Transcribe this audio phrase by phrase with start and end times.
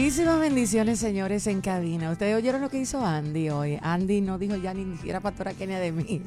[0.00, 2.10] Muchísimas bendiciones, señores, en cabina.
[2.10, 3.78] Ustedes oyeron lo que hizo Andy hoy.
[3.82, 6.22] Andy no dijo ya ni siquiera Pastora Kenia de mí.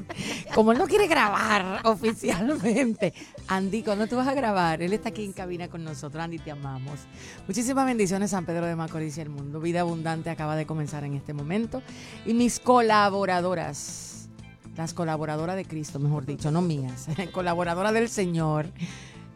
[0.54, 3.12] Como él no quiere grabar oficialmente.
[3.48, 4.80] Andy, ¿cuándo tú vas a grabar?
[4.80, 6.22] Él está aquí en cabina con nosotros.
[6.22, 7.00] Andy, te amamos.
[7.48, 9.58] Muchísimas bendiciones, San Pedro de Macorís y el mundo.
[9.58, 11.82] Vida abundante acaba de comenzar en este momento.
[12.24, 14.28] Y mis colaboradoras,
[14.76, 18.70] las colaboradoras de Cristo, mejor dicho, no mías, colaboradoras del Señor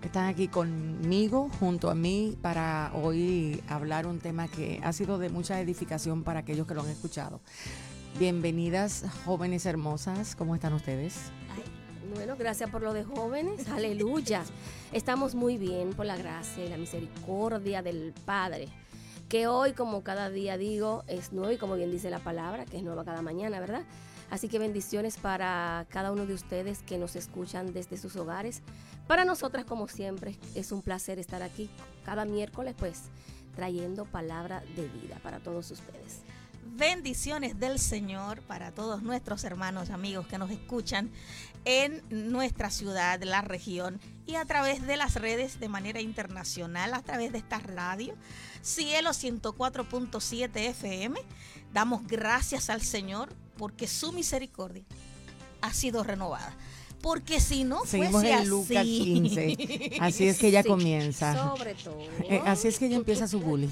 [0.03, 5.29] están aquí conmigo, junto a mí, para hoy hablar un tema que ha sido de
[5.29, 7.41] mucha edificación para aquellos que lo han escuchado.
[8.19, 11.31] Bienvenidas, jóvenes hermosas, ¿cómo están ustedes?
[12.15, 14.43] bueno, gracias por lo de jóvenes, aleluya.
[14.93, 18.69] Estamos muy bien por la gracia y la misericordia del Padre,
[19.29, 22.79] que hoy, como cada día digo, es nuevo y como bien dice la palabra, que
[22.79, 23.83] es nueva cada mañana, ¿verdad?
[24.31, 28.63] Así que bendiciones para cada uno de ustedes que nos escuchan desde sus hogares.
[29.07, 31.71] Para nosotras, como siempre, es un placer estar aquí
[32.05, 33.05] cada miércoles, pues,
[33.57, 36.23] trayendo palabra de vida para todos ustedes.
[36.77, 41.11] Bendiciones del Señor para todos nuestros hermanos y amigos que nos escuchan
[41.65, 47.03] en nuestra ciudad, la región y a través de las redes de manera internacional, a
[47.03, 48.15] través de esta radio,
[48.63, 51.19] Cielo 104.7 FM.
[51.73, 54.85] Damos gracias al Señor porque su misericordia
[55.61, 56.57] ha sido renovada.
[57.03, 59.99] Porque si no Seguimos fuese en Lucas 15.
[60.01, 61.33] Así es que ella comienza.
[61.51, 62.01] Sobre todo.
[62.29, 63.69] Eh, así es que ella empieza su bullying.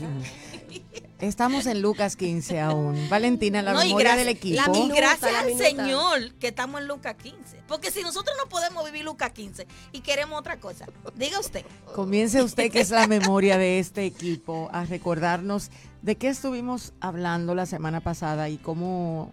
[1.18, 3.08] Estamos en Lucas 15 aún.
[3.08, 4.56] Valentina, la No, memoria gracias- del equipo.
[4.62, 5.64] La, minuta, gracias la al minuta.
[5.66, 7.62] Señor que estamos en Lucas 15.
[7.66, 11.64] Porque si nosotros no podemos vivir Lucas 15 y queremos otra cosa, diga usted.
[11.96, 15.70] Comience usted, que es la memoria de este equipo, a recordarnos
[16.02, 19.32] de qué estuvimos hablando la semana pasada y cómo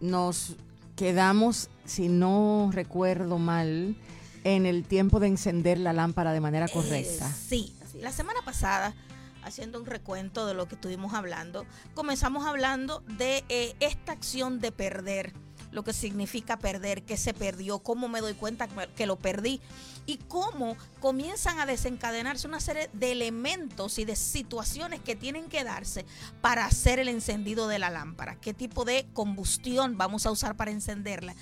[0.00, 0.56] nos
[0.96, 3.96] quedamos, si no recuerdo mal,
[4.44, 7.28] en el tiempo de encender la lámpara de manera correcta.
[7.28, 8.94] Eh, sí, la semana pasada,
[9.42, 14.72] haciendo un recuento de lo que estuvimos hablando, comenzamos hablando de eh, esta acción de
[14.72, 15.32] perder,
[15.72, 19.60] lo que significa perder, que se perdió, cómo me doy cuenta que- que lo perdí
[20.06, 25.62] y cómo comienzan a desencadenarse una serie de elementos y de situaciones que tienen que
[25.62, 26.04] darse
[26.40, 30.70] para hacer el encendido de la lámpara, qué tipo de combustión vamos a usar para
[30.70, 31.34] encenderla.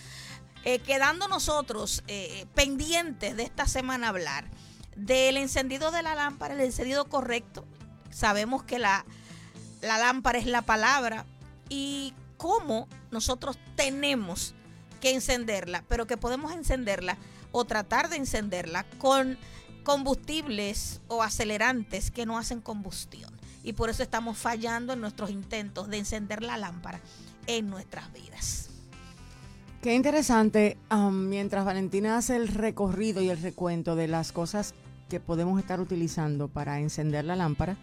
[0.65, 4.45] Eh, quedando nosotros eh, pendientes de esta semana hablar
[4.97, 7.65] del encendido de la lámpara, el encendido correcto.
[8.11, 9.07] Sabemos que la,
[9.81, 11.25] la lámpara es la palabra
[11.69, 14.55] y cómo nosotros tenemos
[15.03, 17.19] que encenderla, pero que podemos encenderla
[17.53, 19.37] o tratar de encenderla con
[19.85, 23.31] combustibles o acelerantes que no hacen combustión.
[23.63, 27.01] Y por eso estamos fallando en nuestros intentos de encender la lámpara
[27.47, 28.71] en nuestras vidas.
[29.83, 34.75] Qué interesante, am, mientras Valentina hace el recorrido y el recuento de las cosas
[35.09, 37.77] que podemos estar utilizando para encender la lámpara,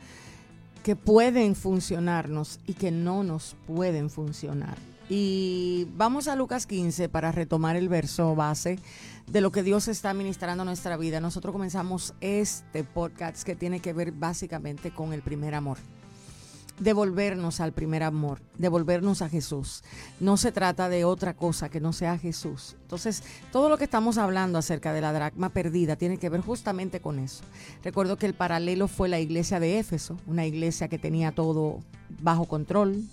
[0.86, 4.78] que pueden funcionarnos y que no nos pueden funcionar.
[5.10, 8.78] Y vamos a Lucas 15 para retomar el verso base
[9.26, 11.20] de lo que Dios está ministrando a nuestra vida.
[11.20, 15.80] Nosotros comenzamos este podcast que tiene que ver básicamente con el primer amor
[16.80, 19.84] devolvernos al primer amor, devolvernos a Jesús.
[20.20, 22.76] No se trata de otra cosa que no sea Jesús.
[22.82, 27.00] Entonces, todo lo que estamos hablando acerca de la dracma perdida tiene que ver justamente
[27.00, 27.44] con eso.
[27.84, 31.80] Recuerdo que el paralelo fue la iglesia de Éfeso, una iglesia que tenía todo
[32.22, 33.04] bajo control,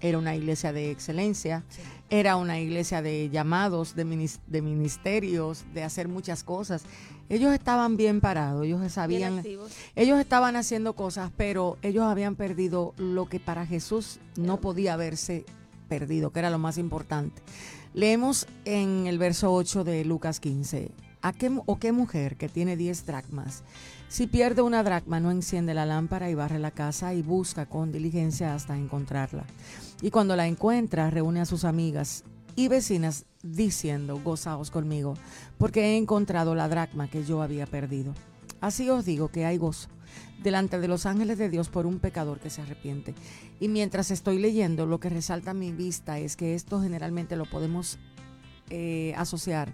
[0.00, 1.64] era una iglesia de excelencia,
[2.10, 6.82] era una iglesia de llamados, de, minis- de ministerios, de hacer muchas cosas.
[7.28, 9.42] Ellos estaban bien parados, ellos sabían
[9.96, 15.44] ellos estaban haciendo cosas, pero ellos habían perdido lo que para Jesús no podía haberse
[15.88, 17.42] perdido, que era lo más importante.
[17.94, 20.90] Leemos en el verso 8 de Lucas 15.
[21.22, 23.64] ¿A qué, o qué mujer que tiene 10 dracmas?
[24.08, 27.90] Si pierde una dracma, no enciende la lámpara y barre la casa y busca con
[27.90, 29.44] diligencia hasta encontrarla.
[30.02, 32.22] Y cuando la encuentra, reúne a sus amigas
[32.56, 35.14] y vecinas diciendo, gozaos conmigo,
[35.58, 38.14] porque he encontrado la dracma que yo había perdido.
[38.60, 39.88] Así os digo que hay gozo
[40.42, 43.14] delante de los ángeles de Dios por un pecador que se arrepiente.
[43.60, 47.44] Y mientras estoy leyendo, lo que resalta a mi vista es que esto generalmente lo
[47.44, 47.98] podemos
[48.70, 49.72] eh, asociar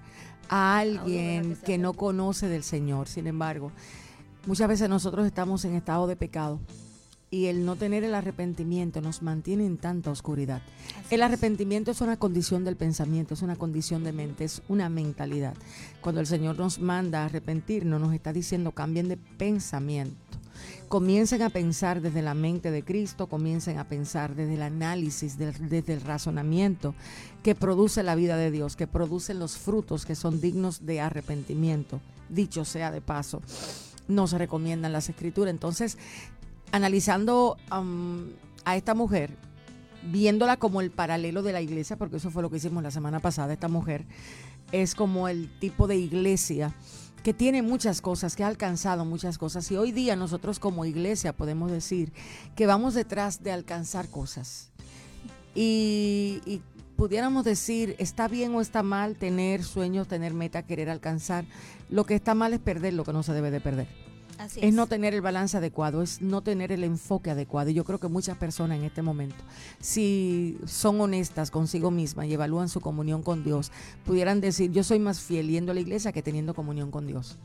[0.49, 3.09] a alguien que no conoce del Señor.
[3.09, 3.73] Sin embargo,
[4.47, 6.61] muchas veces nosotros estamos en estado de pecado
[7.33, 10.61] y el no tener el arrepentimiento nos mantiene en tanta oscuridad.
[11.11, 15.55] El arrepentimiento es una condición del pensamiento, es una condición de mente, es una mentalidad.
[16.03, 20.15] Cuando el Señor nos manda a arrepentirnos, nos está diciendo cambien de pensamiento.
[20.89, 25.71] Comiencen a pensar desde la mente de Cristo, comiencen a pensar desde el análisis, del-
[25.71, 26.95] desde el razonamiento
[27.43, 31.99] que produce la vida de Dios, que producen los frutos que son dignos de arrepentimiento.
[32.29, 33.41] Dicho sea de paso,
[34.07, 35.51] nos recomiendan las escrituras.
[35.53, 35.97] Entonces,
[36.73, 37.57] analizando
[38.65, 39.37] a esta mujer,
[40.11, 43.21] viéndola como el paralelo de la iglesia, porque eso fue lo que hicimos la semana
[43.21, 44.05] pasada, esta mujer
[44.73, 46.75] es como el tipo de iglesia
[47.23, 49.71] que tiene muchas cosas, que ha alcanzado muchas cosas.
[49.71, 52.13] Y hoy día nosotros como iglesia podemos decir
[52.57, 54.71] que vamos detrás de alcanzar cosas.
[55.55, 56.63] Y,
[56.97, 61.45] pudiéramos decir, está bien o está mal tener sueños, tener meta, querer alcanzar.
[61.89, 64.02] Lo que está mal es perder lo que no se debe de perder
[64.45, 67.71] es, no tener el balance adecuado, es no tener el enfoque adecuado.
[67.71, 69.37] Y yo creo que muchas personas en este momento,
[69.81, 73.73] si son honestas consigo mismas y evalúan su comunión con Dios,
[74.05, 77.39] pudieran decir, yo soy más fiel yendo a la iglesia que teniendo comunión con Dios.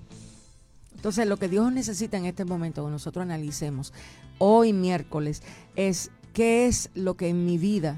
[0.96, 3.94] Entonces, lo que Dios necesita en este momento que nosotros analicemos
[4.40, 5.44] hoy miércoles
[5.76, 7.98] es qué es lo que en mi vida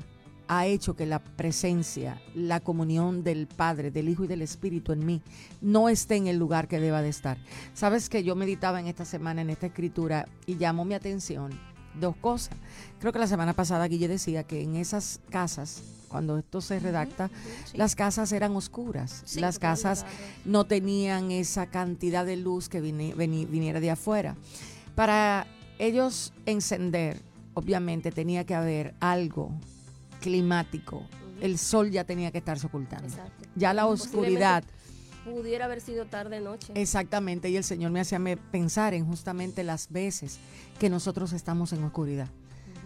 [0.49, 5.05] ha hecho que la presencia, la comunión del Padre, del Hijo y del Espíritu en
[5.05, 5.21] mí
[5.61, 7.37] no esté en el lugar que deba de estar.
[7.75, 11.51] Sabes que yo meditaba en esta semana en esta escritura y llamó mi atención
[11.99, 12.57] dos cosas.
[12.99, 17.29] Creo que la semana pasada Guille decía que en esas casas, cuando esto se redacta,
[17.75, 19.35] las casas eran oscuras.
[19.35, 20.03] las casas
[20.45, 24.35] no tenían esa cantidad de luz que viniera de afuera.
[24.95, 25.45] Para
[25.77, 27.21] ellos encender,
[27.53, 29.51] obviamente tenía que haber algo
[30.19, 31.05] climático,
[31.41, 33.15] el sol ya tenía que estarse ocultando.
[33.55, 34.63] Ya la oscuridad.
[35.25, 36.73] Pudiera haber sido tarde noche.
[36.75, 38.19] Exactamente, y el Señor me hacía
[38.51, 40.39] pensar en justamente las veces
[40.79, 42.29] que nosotros estamos en oscuridad.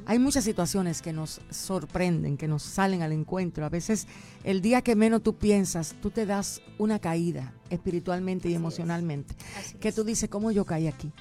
[0.06, 3.65] Hay muchas situaciones que nos sorprenden, que nos salen al encuentro.
[3.65, 4.07] A veces
[4.44, 9.35] el día que menos tú piensas, tú te das una caída espiritualmente y emocionalmente.
[9.80, 11.12] Que tú dices, ¿cómo yo caí aquí?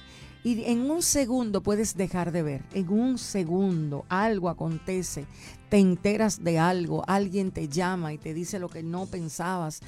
[0.43, 5.25] Y en un segundo puedes dejar de ver, en un segundo algo acontece,
[5.69, 9.79] te enteras de algo, alguien te llama y te dice lo que no pensabas,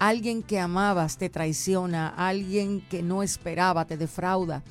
[0.00, 4.64] alguien que amabas te traiciona, alguien que no esperaba te defrauda,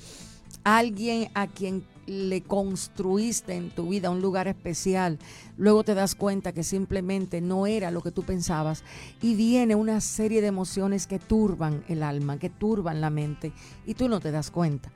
[0.65, 5.17] alguien a quien le construiste en tu vida un lugar especial,
[5.55, 8.83] luego te das cuenta que simplemente no era lo que tú pensabas
[9.21, 13.53] y viene una serie de emociones que turban el alma, que turban la mente
[13.85, 14.91] y tú no te das cuenta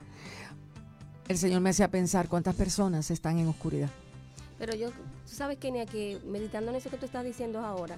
[1.28, 3.90] el Señor me hacía pensar cuántas personas están en oscuridad.
[4.58, 7.98] Pero yo, tú sabes, Kenia, que meditando en eso que tú estás diciendo ahora,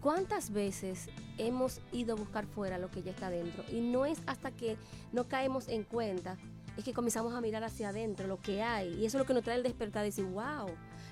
[0.00, 3.64] ¿cuántas veces hemos ido a buscar fuera lo que ya está dentro?
[3.70, 4.76] Y no es hasta que
[5.12, 6.36] no caemos en cuenta,
[6.76, 8.94] es que comenzamos a mirar hacia adentro lo que hay.
[8.94, 10.68] Y eso es lo que nos trae el despertar, de decir, wow,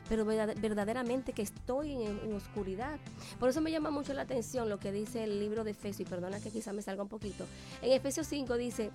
[0.09, 2.99] pero verdaderamente que estoy en, en, oscuridad.
[3.39, 6.11] Por eso me llama mucho la atención lo que dice el libro de Efesios, y
[6.11, 7.47] perdona que quizá me salga un poquito.
[7.83, 8.91] En Efesios 5 dice,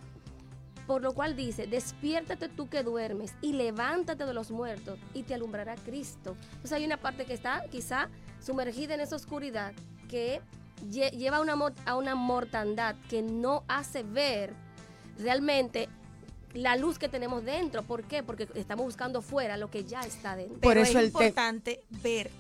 [0.88, 5.34] por lo cual dice, despiértate tú que duermes y levántate de los muertos y te
[5.34, 6.38] alumbrará Cristo.
[6.54, 9.74] Entonces hay una parte que está quizá sumergida en esa oscuridad
[10.10, 10.42] que
[10.90, 11.56] lleva una,
[11.86, 14.54] a una mortandad que no hace ver
[15.20, 15.90] realmente
[16.54, 17.84] la luz que tenemos dentro.
[17.84, 18.24] ¿Por qué?
[18.24, 20.62] Porque estamos buscando fuera lo que ya está dentro.
[20.62, 22.32] Por eso es importante ver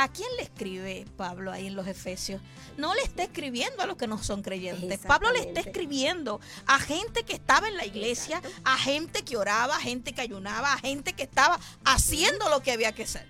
[0.00, 2.40] ¿A quién le escribe Pablo ahí en los Efesios?
[2.78, 5.00] No le está escribiendo a los que no son creyentes.
[5.00, 9.76] Pablo le está escribiendo a gente que estaba en la iglesia, a gente que oraba,
[9.76, 13.26] a gente que ayunaba, a gente que estaba haciendo lo que había que hacer.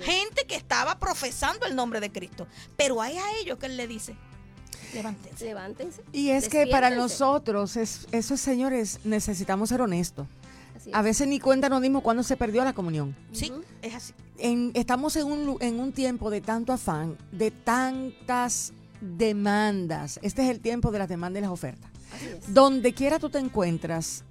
[0.00, 2.46] Gente que estaba profesando el nombre de Cristo.
[2.74, 4.16] Pero hay a ellos que él le dice,
[4.94, 5.44] levántense.
[5.44, 6.02] Levántense.
[6.10, 10.26] Y es que para nosotros, esos señores, necesitamos ser honestos.
[10.94, 13.14] A veces ni cuenta nos dimos cuando se perdió la comunión.
[13.32, 13.52] Sí,
[13.82, 14.14] es así.
[14.38, 20.18] Estamos en un, en un tiempo de tanto afán, de tantas demandas.
[20.22, 21.90] Este es el tiempo de las demandas y las ofertas.
[22.48, 24.24] Donde quiera tú te encuentras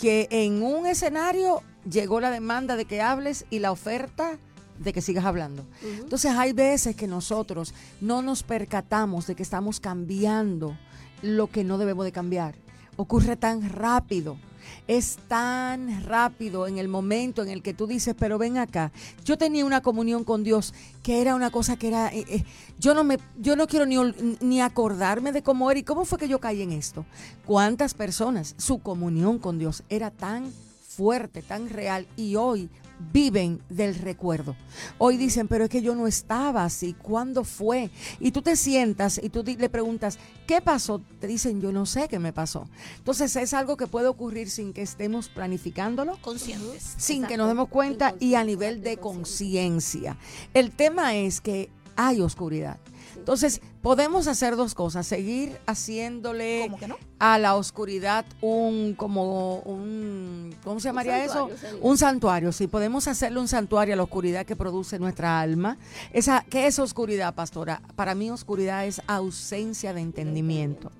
[0.00, 4.38] que en un escenario llegó la demanda de que hables y la oferta
[4.78, 5.64] de que sigas hablando.
[5.82, 10.76] Entonces hay veces que nosotros no nos percatamos de que estamos cambiando
[11.22, 12.54] lo que no debemos de cambiar.
[12.96, 14.38] Ocurre tan rápido
[14.86, 18.92] es tan rápido en el momento en el que tú dices, pero ven acá,
[19.24, 22.44] yo tenía una comunión con Dios que era una cosa que era, eh, eh,
[22.78, 23.96] yo no me, yo no quiero ni,
[24.40, 27.04] ni acordarme de cómo era y cómo fue que yo caí en esto.
[27.44, 30.52] ¿Cuántas personas su comunión con Dios era tan
[30.96, 32.70] fuerte, tan real y hoy
[33.12, 34.56] viven del recuerdo.
[34.98, 37.90] Hoy dicen, pero es que yo no estaba así, ¿cuándo fue?
[38.20, 41.00] Y tú te sientas y tú le preguntas, ¿qué pasó?
[41.20, 42.68] Te dicen, yo no sé qué me pasó.
[42.98, 46.18] Entonces es algo que puede ocurrir sin que estemos planificándolo.
[46.20, 46.94] Conscientes.
[46.96, 50.16] Sin que nos demos cuenta y a nivel de conciencia.
[50.54, 52.78] El tema es que hay oscuridad.
[53.26, 56.70] Entonces, podemos hacer dos cosas, seguir haciéndole
[57.18, 61.50] a la oscuridad un como un ¿cómo se llamaría eso?
[61.80, 65.76] Un santuario, sí, podemos hacerle un santuario a la oscuridad que produce nuestra alma.
[66.12, 67.82] Esa ¿qué es oscuridad, pastora?
[67.96, 70.92] Para mí oscuridad es ausencia de entendimiento.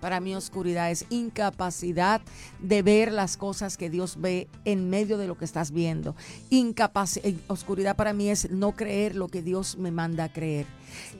[0.00, 2.20] Para mí oscuridad es incapacidad
[2.60, 6.14] de ver las cosas que Dios ve en medio de lo que estás viendo.
[6.50, 10.66] Eh, oscuridad para mí es no creer lo que Dios me manda a creer.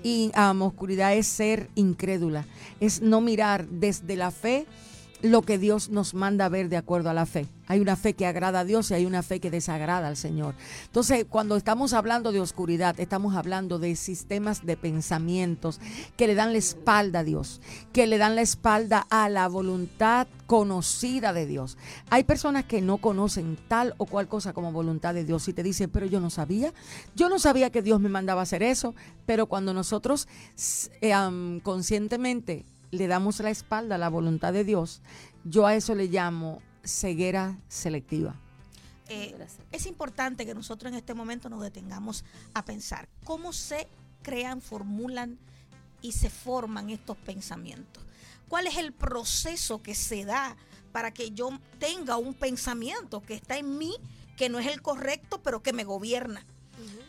[0.02, 2.45] Y oscuridad es ser incrédula,
[2.80, 4.66] es no mirar desde la fe
[5.23, 7.46] lo que Dios nos manda ver de acuerdo a la fe.
[7.68, 10.54] Hay una fe que agrada a Dios y hay una fe que desagrada al Señor.
[10.85, 15.80] Entonces, cuando estamos hablando de oscuridad, estamos hablando de sistemas de pensamientos
[16.16, 17.61] que le dan la espalda a Dios,
[17.92, 21.76] que le dan la espalda a la voluntad conocida de Dios.
[22.08, 25.64] Hay personas que no conocen tal o cual cosa como voluntad de Dios y te
[25.64, 26.73] dicen, pero yo no sabía,
[27.16, 28.94] yo no sabía que Dios me mandaba a hacer eso,
[29.25, 30.28] pero cuando nosotros
[31.00, 31.12] eh,
[31.64, 35.02] conscientemente le damos la espalda a la voluntad de Dios,
[35.45, 38.40] yo a eso le llamo ceguera selectiva.
[39.09, 39.37] Eh,
[39.71, 42.25] es importante que nosotros en este momento nos detengamos
[42.55, 43.87] a pensar cómo se
[44.23, 45.38] crean, formulan
[46.02, 48.02] y se forman estos pensamientos.
[48.49, 50.57] ¿Cuál es el proceso que se da
[50.93, 53.95] para que yo tenga un pensamiento que está en mí,
[54.37, 56.45] que no es el correcto, pero que me gobierna?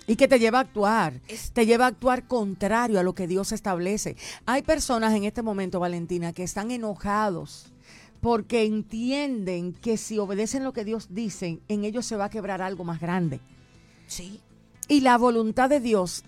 [0.08, 1.20] Y que te lleva a actuar,
[1.54, 4.16] te lleva a actuar contrario a lo que Dios establece.
[4.46, 7.74] Hay personas en este momento, Valentina, que están enojados
[8.22, 12.62] porque entienden que si obedecen lo que Dios dice, en ellos se va a quebrar
[12.62, 13.40] algo más grande.
[14.08, 14.42] Sí.
[14.88, 16.24] Y la voluntad de Dios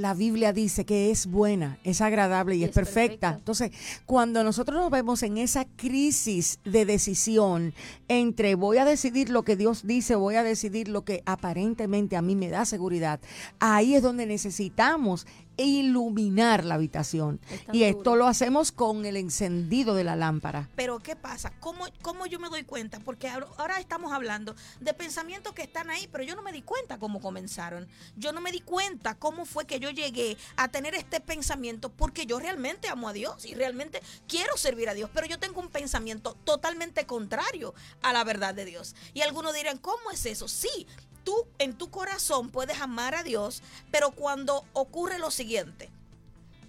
[0.00, 3.34] la Biblia dice que es buena, es agradable y, es, perfecta.
[3.38, 3.70] Entonces,
[4.06, 7.74] cuando nosotros nos vemos en esa crisis de decisión
[8.08, 12.22] entre voy a decidir lo que Dios dice, voy a decidir lo que aparentemente a
[12.22, 13.20] mí me da seguridad,
[13.58, 15.26] ahí es donde necesitamos
[15.64, 17.40] iluminar la habitación.
[17.72, 20.68] Y esto lo hacemos con el encendido de la lámpara.
[20.76, 21.52] Pero ¿qué pasa?
[21.60, 23.00] ¿Cómo, ¿Cómo yo me doy cuenta?
[23.00, 26.98] Porque ahora estamos hablando de pensamientos que están ahí, pero yo no me di cuenta
[26.98, 27.88] cómo comenzaron.
[28.16, 32.26] Yo no me di cuenta cómo fue que yo llegué a tener este pensamiento porque
[32.26, 35.68] yo realmente amo a Dios y realmente quiero servir a Dios, pero yo tengo un
[35.68, 38.94] pensamiento totalmente contrario a la verdad de Dios.
[39.14, 40.48] Y algunos dirán, ¿cómo es eso?
[40.48, 40.86] Sí,
[41.24, 45.90] tú en tu corazón puedes amar a Dios, pero cuando ocurre lo siguiente,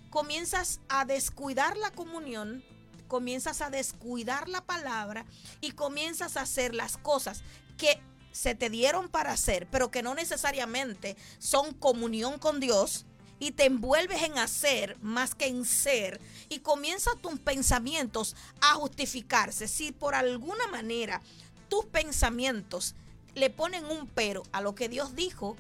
[0.10, 2.64] comienzas a descuidar la comunión,
[3.08, 5.26] comienzas a descuidar la palabra
[5.60, 7.44] y comienzas a hacer las cosas
[7.78, 13.06] que se te dieron para hacer, pero que no necesariamente son comunión con Dios,
[13.42, 19.68] y te envuelves en hacer más que en ser y comienzan tus pensamientos a justificarse.
[19.68, 21.24] Si por alguna manera
[21.68, 22.94] tus pensamientos
[23.36, 25.56] le ponen un pero a lo que Dios dijo,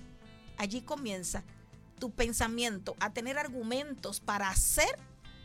[0.57, 1.43] allí comienza
[1.99, 4.97] tu pensamiento a tener argumentos para hacer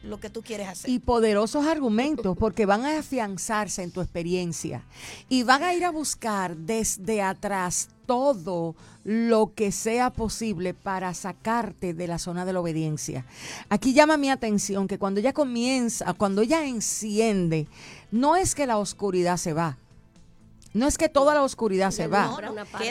[0.03, 0.91] lo que tú quieres hacer.
[0.91, 4.85] Y poderosos argumentos, porque van a afianzarse en tu experiencia
[5.29, 11.93] y van a ir a buscar desde atrás todo lo que sea posible para sacarte
[11.93, 13.27] de la zona de la obediencia.
[13.69, 17.67] Aquí llama mi atención que cuando ella comienza, cuando ella enciende,
[18.11, 19.77] no es que la oscuridad se va,
[20.73, 22.37] no es que toda la oscuridad se va,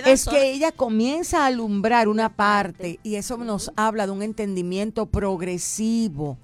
[0.06, 5.06] es que ella comienza a alumbrar una parte y eso nos habla de un entendimiento
[5.06, 6.38] progresivo.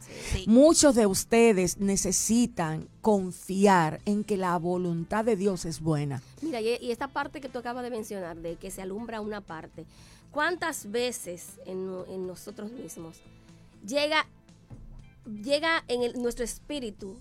[0.46, 6.22] Muchos de ustedes necesitan confiar en que la voluntad de Dios es buena.
[6.42, 9.86] Mira, y esta parte que tú acabas de mencionar, de que se alumbra una parte,
[10.32, 13.18] ¿cuántas veces en, nosotros mismos
[13.86, 14.28] llega,
[15.26, 17.18] llega en nuestro espíritu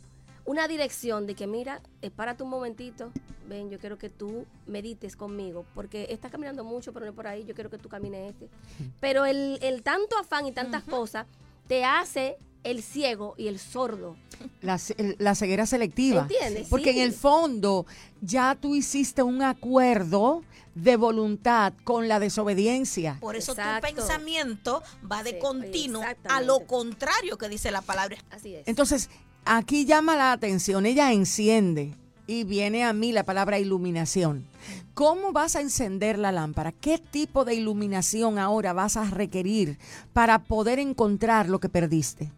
[0.51, 3.13] una dirección de que, mira, espárate un momentito,
[3.49, 7.45] ven, yo quiero que tú medites conmigo, porque estás caminando mucho, pero no por ahí,
[7.45, 8.49] yo quiero que tú camines este.
[9.01, 11.27] Pero el, el tanto afán y tantas cosas
[11.69, 14.17] te hace el ciego y el sordo.
[14.61, 14.81] La,
[15.19, 16.23] la ceguera selectiva.
[16.23, 16.67] ¿Entiendes?
[16.69, 17.87] Porque en el fondo
[18.21, 20.43] ya tú hiciste un acuerdo
[20.75, 23.19] de voluntad con la desobediencia.
[23.21, 28.19] Por eso tu pensamiento va de continuo a lo contrario que dice la palabra.
[28.31, 28.67] Así es.
[28.67, 29.11] Entonces,
[29.45, 31.95] aquí llama la atención, ella enciende
[32.27, 34.47] y viene a mí la palabra iluminación.
[34.95, 36.73] ¿Cómo vas a encender la lámpara?
[36.73, 39.79] ¿Qué tipo de iluminación ahora vas a requerir
[40.13, 42.31] para poder encontrar lo que perdiste?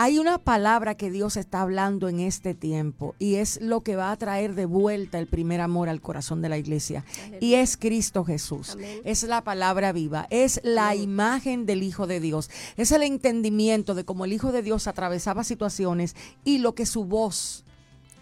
[0.00, 4.12] Hay una palabra que Dios está hablando en este tiempo y es lo que va
[4.12, 7.04] a traer de vuelta el primer amor al corazón de la iglesia.
[7.40, 8.78] Y es Cristo Jesús.
[9.02, 10.28] Es la palabra viva.
[10.30, 12.48] Es la imagen del Hijo de Dios.
[12.76, 16.14] Es el entendimiento de cómo el Hijo de Dios atravesaba situaciones
[16.44, 17.64] y lo que su voz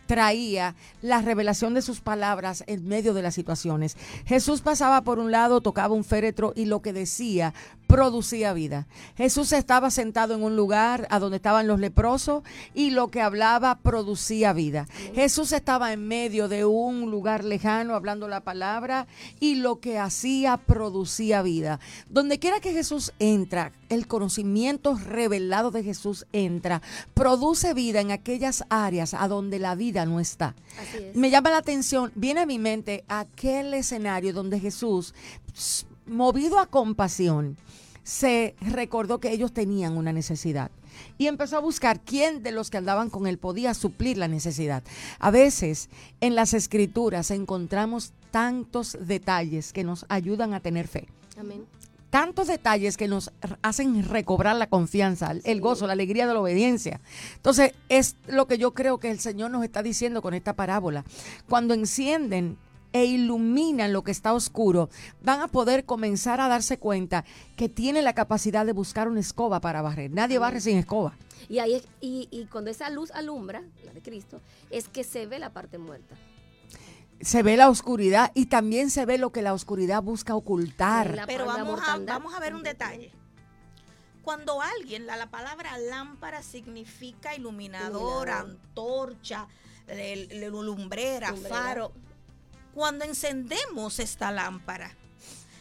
[0.06, 3.96] traía la revelación de sus palabras en medio de las situaciones.
[4.24, 7.52] Jesús pasaba por un lado, tocaba un féretro y lo que decía
[7.86, 8.86] producía vida.
[9.16, 12.42] Jesús estaba sentado en un lugar a donde estaban los leprosos
[12.74, 14.86] y lo que hablaba producía vida.
[15.14, 19.06] Jesús estaba en medio de un lugar lejano hablando la palabra
[19.40, 21.80] y lo que hacía producía vida.
[22.08, 26.82] Donde quiera que Jesús entra, el conocimiento revelado de Jesús entra,
[27.14, 30.54] produce vida en aquellas áreas a donde la vida no está.
[31.14, 35.14] Me llama la atención, viene a mi mente aquel escenario donde Jesús,
[36.06, 37.56] movido a compasión,
[38.02, 40.70] se recordó que ellos tenían una necesidad
[41.18, 44.82] y empezó a buscar quién de los que andaban con él podía suplir la necesidad.
[45.18, 45.88] A veces
[46.20, 51.08] en las escrituras encontramos tantos detalles que nos ayudan a tener fe.
[52.10, 53.32] Tantos detalles que nos
[53.62, 57.00] hacen recobrar la confianza, el gozo, la alegría de la obediencia.
[57.34, 61.04] Entonces, es lo que yo creo que el Señor nos está diciendo con esta parábola.
[61.48, 62.56] Cuando encienden
[62.96, 64.88] e iluminan lo que está oscuro,
[65.22, 67.24] van a poder comenzar a darse cuenta
[67.56, 70.10] que tienen la capacidad de buscar una escoba para barrer.
[70.10, 71.16] Nadie barre sin escoba.
[71.48, 75.38] Y, ahí, y, y cuando esa luz alumbra, la de Cristo, es que se ve
[75.38, 76.16] la parte muerta
[77.20, 81.24] se ve la oscuridad y también se ve lo que la oscuridad busca ocultar.
[81.26, 83.10] Pero vamos a, vamos a ver un detalle.
[84.22, 89.46] Cuando alguien, la, la palabra lámpara significa iluminador, antorcha,
[90.50, 91.92] lumbrera, faro
[92.76, 94.94] cuando encendemos esta lámpara,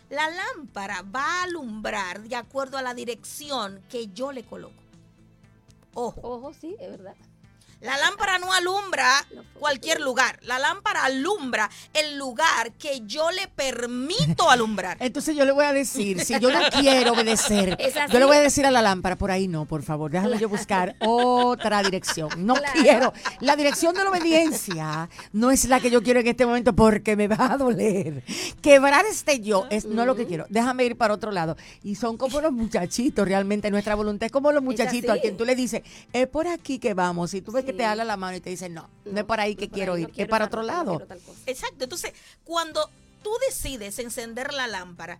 [0.10, 4.75] la lámpara va a alumbrar de acuerdo a la dirección que yo le coloco.
[5.93, 6.19] Ojo.
[6.22, 7.15] Ojo, sí, es verdad.
[7.82, 9.25] La lámpara no alumbra
[9.60, 10.39] cualquier lugar.
[10.44, 14.98] La lámpara alumbra el lugar que yo le permito alumbrar.
[15.00, 17.77] Entonces yo le voy a decir, si yo no quiero obedecer,
[18.12, 20.50] yo le voy a decir a la lámpara, por ahí no, por favor, déjame yo
[20.50, 22.46] buscar otra dirección.
[22.46, 23.13] No quiero.
[23.39, 27.15] La dirección de la obediencia no es la que yo quiero en este momento porque
[27.15, 28.24] me va a doler.
[28.62, 30.46] Quebrar este yo es no lo que quiero.
[30.50, 31.55] Déjame ir para otro lado.
[31.84, 35.46] Y son como los muchachitos, realmente nuestra voluntad es como los muchachitos a quien tú
[35.46, 35.82] le dices,
[36.13, 37.34] es por aquí que vamos.
[37.34, 39.39] Y tú ves que te habla la mano y te dice, no, no, es por
[39.39, 41.05] ahí que quiero ir, es para otro lado.
[41.45, 42.89] Exacto, entonces cuando
[43.24, 45.19] tú decides encender la lámpara,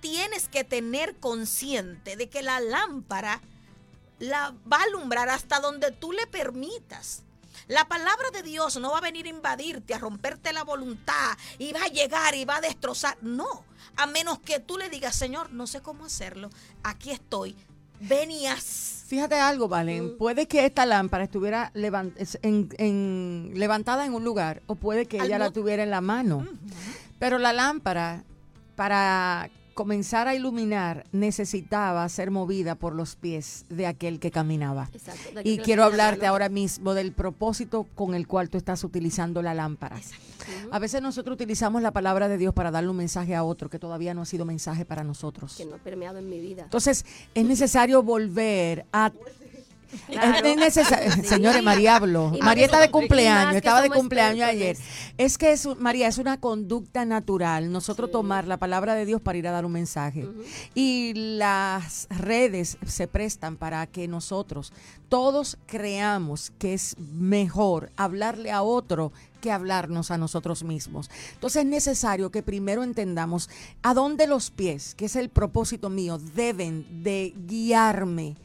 [0.00, 3.40] tienes que tener consciente de que la lámpara
[4.18, 7.22] la va a alumbrar hasta donde tú le permitas.
[7.68, 11.72] La palabra de Dios no va a venir a invadirte, a romperte la voluntad y
[11.72, 13.16] va a llegar y va a destrozar.
[13.22, 13.64] No,
[13.96, 16.50] a menos que tú le digas, Señor, no sé cómo hacerlo,
[16.82, 17.56] aquí estoy,
[18.00, 18.95] venías.
[19.06, 20.18] Fíjate algo, Valen.
[20.18, 21.70] Puede que esta lámpara estuviera
[22.42, 26.44] en, levantada en un lugar o puede que ella la tuviera en la mano.
[27.20, 28.24] Pero la lámpara,
[28.74, 34.88] para comenzar a iluminar, necesitaba ser movida por los pies de aquel que caminaba.
[35.44, 40.00] y quiero hablarte ahora mismo del propósito con el cual tú estás utilizando la lámpara.
[40.70, 43.78] A veces nosotros utilizamos la palabra de Dios para darle un mensaje a otro que
[43.78, 45.56] todavía no ha sido mensaje para nosotros.
[45.56, 46.62] Que no ha permeado en mi vida.
[46.62, 49.12] Entonces, es necesario volver a
[50.08, 51.24] es necesario.
[51.24, 52.32] Señores, María habló.
[52.40, 54.76] María está de cumpleaños, estaba de cumpleaños ayer.
[55.18, 59.38] Es que es, María, es una conducta natural nosotros tomar la palabra de Dios para
[59.38, 60.28] ir a dar un mensaje.
[60.74, 64.72] Y las redes se prestan para que nosotros
[65.08, 71.10] todos creamos que es mejor hablarle a otro que hablarnos a nosotros mismos.
[71.34, 73.48] Entonces es necesario que primero entendamos
[73.82, 78.36] a dónde los pies, que es el propósito mío, deben de guiarme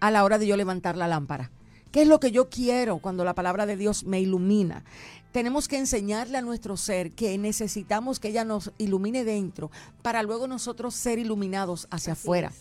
[0.00, 1.50] a la hora de yo levantar la lámpara.
[1.92, 4.84] ¿Qué es lo que yo quiero cuando la palabra de Dios me ilumina?
[5.32, 9.70] Tenemos que enseñarle a nuestro ser que necesitamos que ella nos ilumine dentro
[10.02, 12.52] para luego nosotros ser iluminados hacia afuera.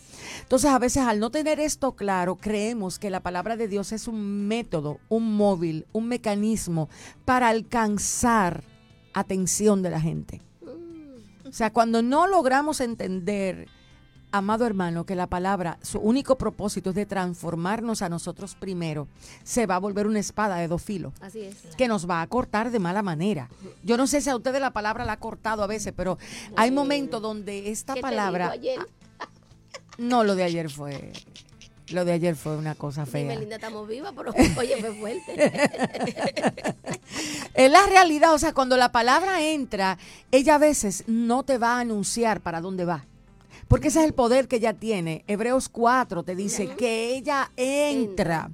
[0.42, 4.08] Entonces a veces al no tener esto claro, creemos que la palabra de Dios es
[4.08, 6.90] un método, un móvil, un mecanismo
[7.24, 8.64] para alcanzar
[9.14, 10.42] atención de la gente.
[10.62, 11.48] Mm.
[11.48, 13.68] O sea, cuando no logramos entender
[14.38, 19.08] amado hermano, que la palabra, su único propósito es de transformarnos a nosotros primero,
[19.44, 21.14] se va a volver una espada de dos filos.
[21.22, 21.58] Así es.
[21.78, 23.50] Que nos va a cortar de mala manera.
[23.84, 26.18] Yo no sé si a ustedes la palabra la ha cortado a veces, pero
[26.56, 28.54] hay momentos donde esta palabra...
[29.98, 31.14] No, lo de ayer fue...
[31.92, 33.28] Lo de ayer fue una cosa fea.
[33.28, 35.52] Melinda, estamos vivas, pero oye, fue fuerte.
[37.54, 39.98] es la realidad, o sea, cuando la palabra entra,
[40.32, 43.06] ella a veces no te va a anunciar para dónde va.
[43.68, 45.24] Porque ese es el poder que ella tiene.
[45.28, 48.52] Hebreos 4 te dice que ella entra,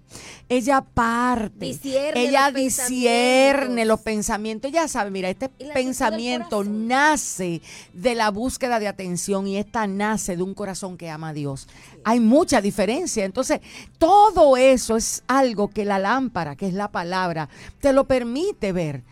[0.47, 1.77] ella parte,
[2.15, 4.71] ella discierne los pensamientos.
[4.71, 7.61] Ella sabe, mira, este pensamiento nace
[7.93, 11.67] de la búsqueda de atención y esta nace de un corazón que ama a Dios.
[12.05, 13.25] Hay mucha diferencia.
[13.25, 13.59] Entonces,
[13.97, 17.49] todo eso es algo que la lámpara, que es la palabra,
[17.81, 19.03] te lo permite ver.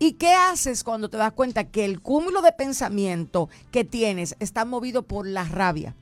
[0.00, 4.64] ¿Y qué haces cuando te das cuenta que el cúmulo de pensamiento que tienes está
[4.64, 5.94] movido por la rabia?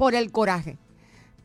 [0.00, 0.78] por el coraje,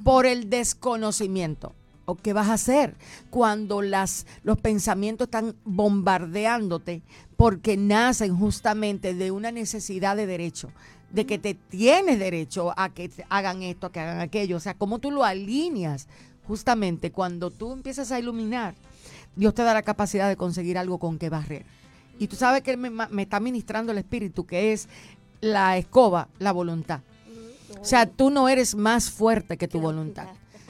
[0.06, 1.76] por el desconocimiento.
[2.06, 2.96] ¿O qué vas a hacer
[3.30, 7.02] cuando las, los pensamientos están bombardeándote
[7.36, 10.72] porque nacen justamente de una necesidad de derecho?
[11.12, 14.58] de que te tienes derecho a que hagan esto, a que hagan aquello.
[14.58, 16.08] O sea, cómo tú lo alineas
[16.48, 18.76] justamente cuando tú empiezas a iluminar,
[19.36, 21.66] Dios te da la capacidad de conseguir algo con que barrer.
[22.20, 24.88] Y tú sabes que me, me está ministrando el espíritu, que es
[25.42, 27.02] la escoba, la voluntad.
[27.80, 30.28] O sea, tú no eres más fuerte que tu voluntad.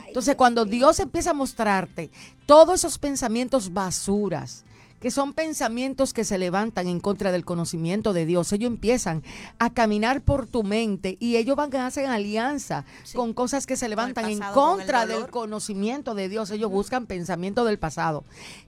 [0.08, 2.10] Entonces, cuando Dios empieza a mostrarte
[2.46, 4.66] todos esos pensamientos basuras,
[5.06, 8.52] que son pensamientos que se levantan en contra del conocimiento de Dios.
[8.54, 9.22] Ellos empiezan
[9.60, 13.88] a caminar por tu mente y ellos van a hacer alianza con cosas que se
[13.88, 16.50] levantan en contra del conocimiento de Dios.
[16.50, 18.24] Ellos buscan pensamiento del pasado.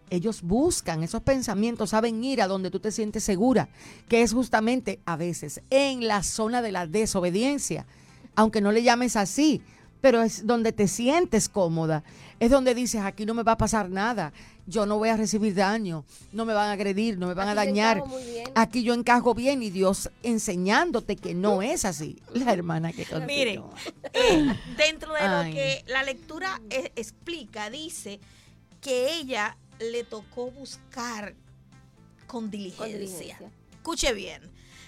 [0.10, 3.70] Ellos buscan esos pensamientos, saben ir a donde tú te sientes segura,
[4.08, 7.86] que es justamente a veces en la zona de la desobediencia,
[8.36, 9.62] aunque no le llames así,
[10.02, 12.04] pero es donde te sientes cómoda,
[12.40, 14.32] es donde dices, aquí no me va a pasar nada,
[14.68, 17.56] yo no voy a recibir daño, no me van a agredir, no me van a
[17.56, 18.04] dañar.
[18.54, 22.22] Aquí yo encajo bien y Dios enseñándote que no es así.
[22.34, 23.64] La hermana que Miren,
[24.14, 28.20] eh, dentro de lo que la lectura e, explica, dice
[28.82, 31.36] que ella le tocó buscar
[32.26, 33.40] con diligencia.
[33.72, 34.42] Escuche bien,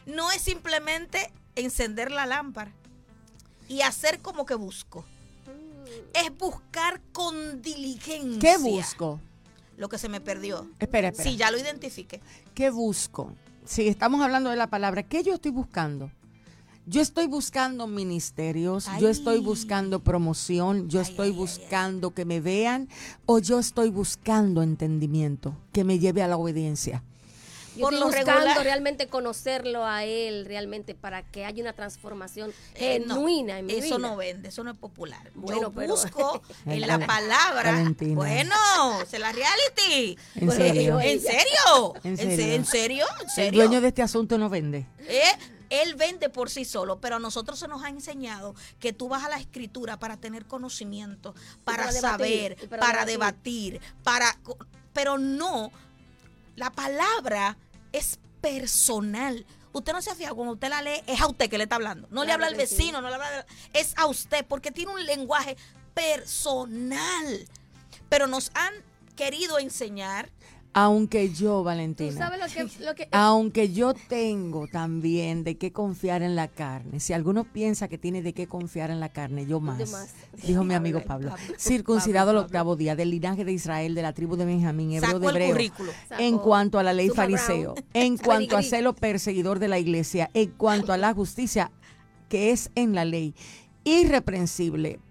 [0.06, 2.72] no es simplemente encender la lámpara
[3.68, 5.02] y hacer como que busco.
[5.46, 6.18] Mm.
[6.26, 8.40] Es buscar con diligencia.
[8.40, 9.22] ¿Qué busco?
[9.78, 10.70] Lo que se me perdió.
[10.80, 11.30] Espera, espera.
[11.30, 12.22] Sí, ya lo identifique.
[12.54, 13.34] ¿Qué busco?
[13.66, 16.12] Si estamos hablando de la palabra, ¿qué yo estoy buscando?
[16.90, 22.90] Yo estoy buscando ministerios, yo estoy buscando promoción, yo estoy buscando que me vean
[23.28, 27.04] o yo estoy buscando entendimiento que me lleve a la obediencia
[27.80, 33.60] por lo buscando realmente conocerlo a él, realmente para que haya una transformación eh, genuina
[33.60, 35.32] en mi eso no vende, eso no es popular.
[35.48, 37.94] Yo busco en la palabra.
[38.00, 38.56] Bueno,
[39.02, 40.18] es la reality.
[40.36, 41.00] ¿En serio?
[41.00, 41.94] ¿En serio?
[42.04, 43.06] ¿En serio?
[43.38, 44.86] El dueño de este asunto no vende.
[45.00, 45.22] ¿Eh?
[45.70, 49.24] Él vende por sí solo, pero a nosotros se nos ha enseñado que tú vas
[49.24, 54.38] a la escritura para tener conocimiento, para, saber, para, debatir, para
[54.94, 55.72] pero no
[56.56, 57.58] la palabra
[57.92, 59.46] es personal.
[59.72, 62.08] Usted no se fija, cuando usted la lee, es a usted que le está hablando.
[62.12, 65.56] No le habla al vecino, no le habla, es a usted, porque tiene un lenguaje
[65.94, 67.48] personal.
[68.10, 68.74] Pero nos han
[69.16, 70.30] querido enseñar
[70.82, 72.32] aunque yo, Valentina,
[73.12, 78.22] aunque yo tengo también de qué confiar en la carne, si alguno piensa que tiene
[78.22, 82.78] de qué confiar en la carne, yo más, dijo mi amigo Pablo, circuncidado el octavo
[82.78, 85.74] día, del linaje de Israel, de la tribu de Benjamín, hebreo de hebreo,
[86.18, 90.52] en cuanto a la ley fariseo, en cuanto a celo perseguidor de la iglesia, en
[90.52, 91.72] cuanto a la justicia
[92.30, 93.36] que es en la ley,
[93.84, 95.02] irreprensible,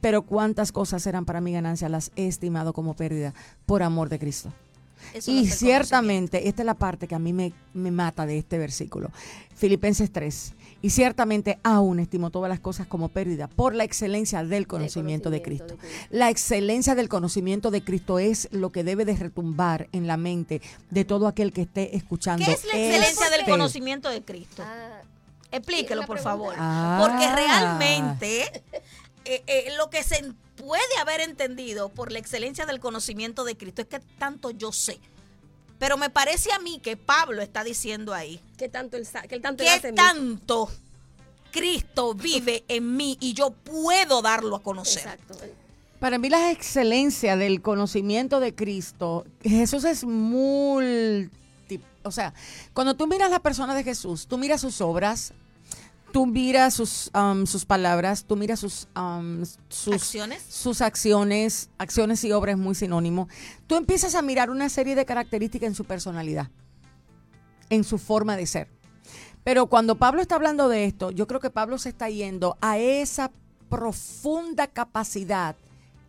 [0.00, 3.34] pero cuántas cosas eran para mi ganancia, las he estimado como pérdida
[3.66, 4.52] por amor de Cristo
[5.26, 9.10] y ciertamente, esta es la parte que a mí me, mata de este versículo.
[9.54, 10.54] Filipenses 3.
[10.82, 15.42] Y ciertamente aún estimo todas las cosas como pérdida por la excelencia del conocimiento, de,
[15.42, 15.76] Cristo.
[16.10, 20.60] La excelencia del conocimiento de Cristo es lo que debe de retumbar en la mente
[20.90, 22.44] de todo aquel que esté escuchando.
[22.44, 24.62] ¿Qué es la excelencia del conocimiento de Cristo?
[24.64, 25.00] Ah,
[25.50, 26.54] Explíquelo, por favor.
[26.54, 27.34] Porque ah.
[27.34, 28.42] realmente
[29.24, 30.32] eh, eh, lo que se
[30.66, 34.98] puede haber entendido por la excelencia del conocimiento de Cristo es que tanto yo sé.
[35.78, 38.40] Pero me parece a mí que Pablo está diciendo ahí.
[38.56, 39.62] Que tanto él que tanto,
[39.94, 40.68] tanto
[41.52, 45.02] Cristo vive en mí y yo puedo darlo a conocer.
[45.02, 45.36] Exacto.
[46.00, 51.30] Para mí la excelencia del conocimiento de Cristo, Jesús es muy...
[52.02, 52.34] O sea,
[52.72, 55.32] cuando tú miras la persona de Jesús, tú miras sus obras,
[56.12, 62.24] tú miras sus, um, sus palabras, tú miras sus, um, sus acciones, sus acciones, acciones
[62.24, 63.28] y obras muy sinónimo.
[63.66, 66.50] Tú empiezas a mirar una serie de características en su personalidad,
[67.70, 68.68] en su forma de ser.
[69.44, 72.78] Pero cuando Pablo está hablando de esto, yo creo que Pablo se está yendo a
[72.78, 73.30] esa
[73.68, 75.56] profunda capacidad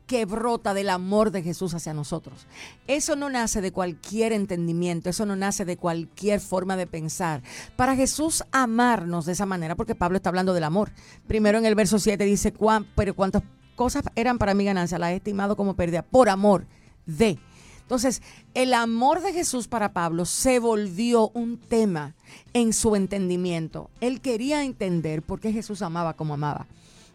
[0.08, 2.48] que brota del amor de Jesús hacia nosotros.
[2.88, 7.43] Eso no nace de cualquier entendimiento, eso no nace de cualquier forma de pensar.
[7.76, 10.91] Para Jesús amarnos de esa manera, porque Pablo está hablando del amor.
[11.28, 12.54] Primero en el verso 7 dice,
[12.96, 13.43] pero cuántas
[13.76, 16.65] cosas eran para mi ganancia, las he estimado como pérdida, por amor
[17.06, 17.38] de.
[17.82, 18.22] Entonces,
[18.54, 22.15] el amor de Jesús para Pablo se volvió un tema
[22.54, 23.89] en su entendimiento.
[24.02, 26.67] Él quería entender por qué Jesús amaba como amaba.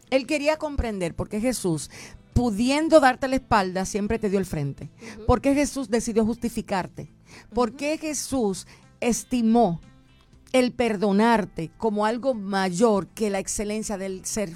[0.09, 1.91] Él quería comprender por qué Jesús
[2.33, 4.91] pudiendo darte la espalda, siempre te dio el frente.
[5.27, 7.13] ¿Por qué Jesús decidió justificarte?
[7.53, 8.67] ¿Por qué Jesús
[9.01, 9.81] estimó
[10.53, 14.53] el perdonarte como algo mayor que la excelencia del ser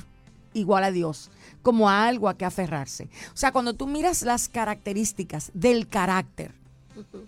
[0.52, 1.30] igual a Dios,
[1.62, 3.08] como a algo a que aferrarse.
[3.32, 6.54] O sea, cuando tú miras las características del carácter,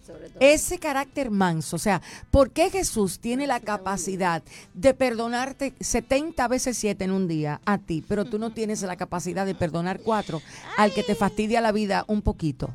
[0.06, 0.38] Sobre todo.
[0.40, 2.00] ese carácter manso, o sea,
[2.30, 4.42] ¿por qué Jesús tiene la capacidad
[4.74, 8.96] de perdonarte 70 veces 7 en un día a ti, pero tú no tienes la
[8.96, 10.40] capacidad de perdonar cuatro
[10.76, 12.74] al que te fastidia la vida un poquito?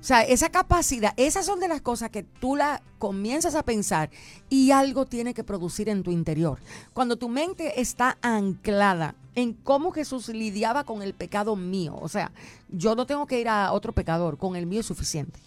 [0.00, 4.08] O sea, esa capacidad, esas son de las cosas que tú la comienzas a pensar
[4.48, 6.58] y algo tiene que producir en tu interior.
[6.94, 12.32] Cuando tu mente está anclada en cómo Jesús lidiaba con el pecado mío, o sea,
[12.70, 15.38] yo no tengo que ir a otro pecador, con el mío es suficiente.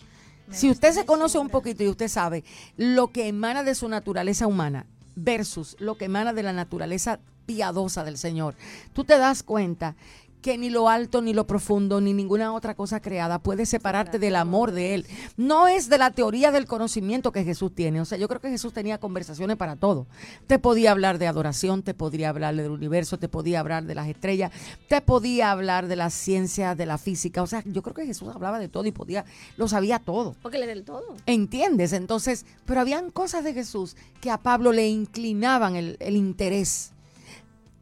[0.53, 2.43] Si usted se conoce un poquito y usted sabe
[2.77, 4.85] lo que emana de su naturaleza humana
[5.15, 8.55] versus lo que emana de la naturaleza piadosa del Señor,
[8.93, 9.95] tú te das cuenta
[10.43, 14.35] que ni lo alto, ni lo profundo, ni ninguna otra cosa creada puede separarte del
[14.35, 15.07] amor de Él.
[15.37, 18.01] No es de la teoría del conocimiento que Jesús tiene.
[18.01, 20.05] O sea, yo creo que Jesús tenía conversaciones para todo.
[20.45, 24.09] Te podía hablar de adoración, te podría hablar del universo, te podía hablar de las
[24.09, 24.51] estrellas,
[24.89, 27.41] te podía hablar de la ciencia, de la física.
[27.41, 29.23] O sea, yo creo que Jesús hablaba de todo y podía,
[29.55, 30.35] lo sabía todo.
[30.41, 31.15] Porque le del todo.
[31.25, 31.93] ¿Entiendes?
[31.93, 36.92] Entonces, pero habían cosas de Jesús que a Pablo le inclinaban el, el interés.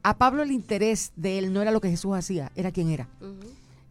[0.03, 3.07] A Pablo el interés de él no era lo que Jesús hacía, era quién era.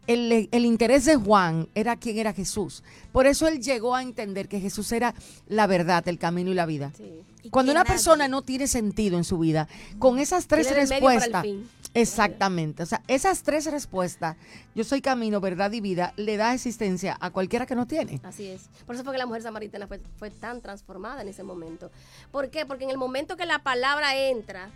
[0.06, 2.82] El, el interés de Juan era quién era Jesús.
[3.12, 5.14] Por eso él llegó a entender que Jesús era
[5.46, 6.90] la verdad, el camino y la vida.
[6.96, 7.22] Sí.
[7.44, 9.68] Y Cuando una nadie- persona no tiene sentido en su vida,
[9.98, 11.46] con esas tres respuestas,
[11.94, 14.36] exactamente, o sea, esas tres respuestas,
[14.74, 18.20] yo soy camino, verdad y vida, le da existencia a cualquiera que no tiene.
[18.24, 18.68] Así es.
[18.84, 21.90] Por eso fue que la mujer samaritana fue, fue tan transformada en ese momento.
[22.30, 22.66] ¿Por qué?
[22.66, 24.70] Porque en el momento que la palabra entra,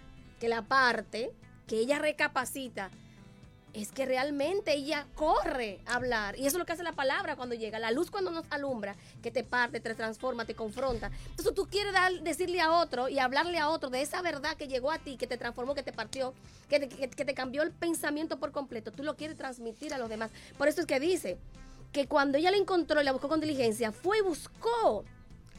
[0.44, 1.32] que la parte,
[1.66, 2.90] que ella recapacita,
[3.72, 6.36] es que realmente ella corre a hablar.
[6.38, 7.78] Y eso es lo que hace la palabra cuando llega.
[7.78, 11.10] La luz cuando nos alumbra, que te parte, te transforma, te confronta.
[11.30, 14.92] Entonces tú quieres decirle a otro y hablarle a otro de esa verdad que llegó
[14.92, 16.34] a ti, que te transformó, que te partió,
[16.68, 18.92] que te, que- que te cambió el pensamiento por completo.
[18.92, 20.30] Tú lo quieres transmitir a los demás.
[20.58, 21.38] Por eso es que dice
[21.90, 25.06] que cuando ella la encontró y la buscó con diligencia, fue y buscó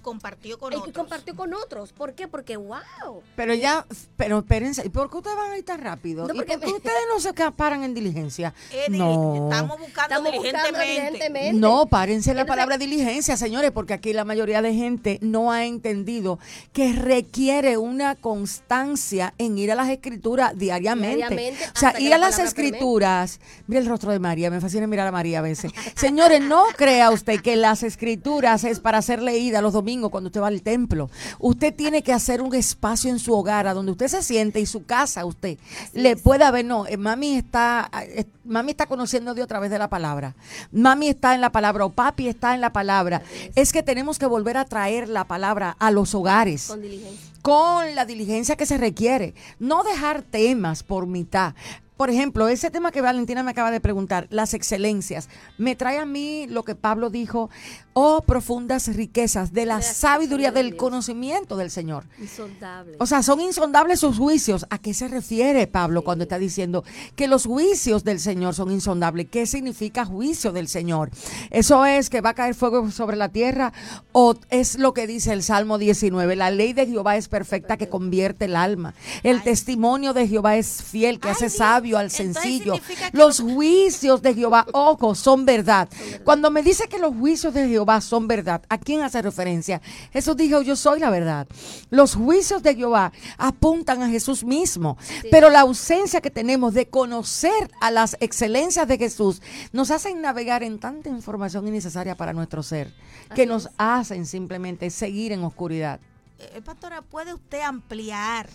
[0.06, 0.94] compartió con y otros.
[0.94, 1.92] compartió con otros.
[1.92, 2.28] ¿Por qué?
[2.28, 3.24] Porque, wow.
[3.36, 6.28] Pero ya, pero espérense, ¿y por qué ustedes van a ir tan rápido?
[6.28, 8.54] No, ¿Y por qué ustedes no se paran en diligencia?
[8.72, 9.50] Eh, no.
[9.52, 10.86] Estamos buscando Estamos diligentemente.
[10.86, 11.54] diligentemente.
[11.60, 15.66] No, párense la Entonces- palabra diligencia, señores, porque aquí la mayoría de gente no ha
[15.66, 16.38] entendido
[16.72, 21.16] que requiere una constancia en ir a las escrituras diariamente.
[21.18, 23.40] Diariamente, o sea, ir la a las escrituras.
[23.66, 25.72] Mira el rostro de María, me fascina mirar a María a veces.
[25.96, 30.42] Señores, no crea usted que las escrituras es para ser leída los domingos cuando usted
[30.42, 31.10] va al templo.
[31.40, 34.66] Usted tiene que hacer un espacio en su hogar a donde usted se siente y
[34.66, 35.58] su casa usted
[35.94, 39.72] le pueda ver, no, eh, mami está, eh, mami está conociendo a Dios a través
[39.72, 40.36] de la palabra.
[40.72, 43.22] Mami está en la palabra o papi está en la palabra.
[43.56, 47.32] Es que tenemos que volver a traer la palabra a los hogares Con diligencia.
[47.42, 49.34] con la diligencia que se requiere.
[49.60, 51.54] No dejar temas por mitad.
[51.98, 56.06] Por ejemplo, ese tema que Valentina me acaba de preguntar, las excelencias, me trae a
[56.06, 57.50] mí lo que Pablo dijo,
[57.94, 60.80] oh profundas riquezas de la De la sabiduría, sabiduría de del Dios.
[60.80, 62.04] conocimiento del Señor.
[62.20, 62.98] Insondable.
[63.00, 64.66] O sea, son insondables sus juicios.
[64.70, 66.84] ¿A qué se refiere Pablo cuando está diciendo
[67.16, 69.28] que los juicios del Señor son insondables?
[69.32, 71.12] ¿Qué significa juicio del Señor?
[71.50, 73.72] ¿Eso es que va a caer fuego sobre la tierra?
[74.12, 76.36] ¿O es lo que dice el Salmo 19?
[76.36, 78.94] La ley de Jehová es perfecta que convierte el alma.
[79.24, 79.44] El Ay.
[79.44, 81.56] testimonio de Jehová es fiel que Ay, hace Dios.
[81.86, 82.80] Sabio al sencillo.
[83.12, 85.88] Los juicios de Jehová, ojo, son verdad.
[86.24, 89.82] Cuando me dice que los juicios de Jehová son verdad, ¿a quién hace referencia?
[90.12, 91.48] Jesús dijo, yo soy la verdad.
[91.90, 94.98] Los juicios de Jehová apuntan a Jesús mismo,
[95.30, 100.64] pero la ausencia que tenemos de conocer a las excelencias de Jesús nos hacen navegar
[100.64, 102.94] en tanta información innecesaria para nuestro ser,
[103.36, 103.72] que nos es.
[103.78, 106.00] hacen simplemente seguir en oscuridad.
[106.38, 108.50] Eh, pastora, ¿puede usted ampliar?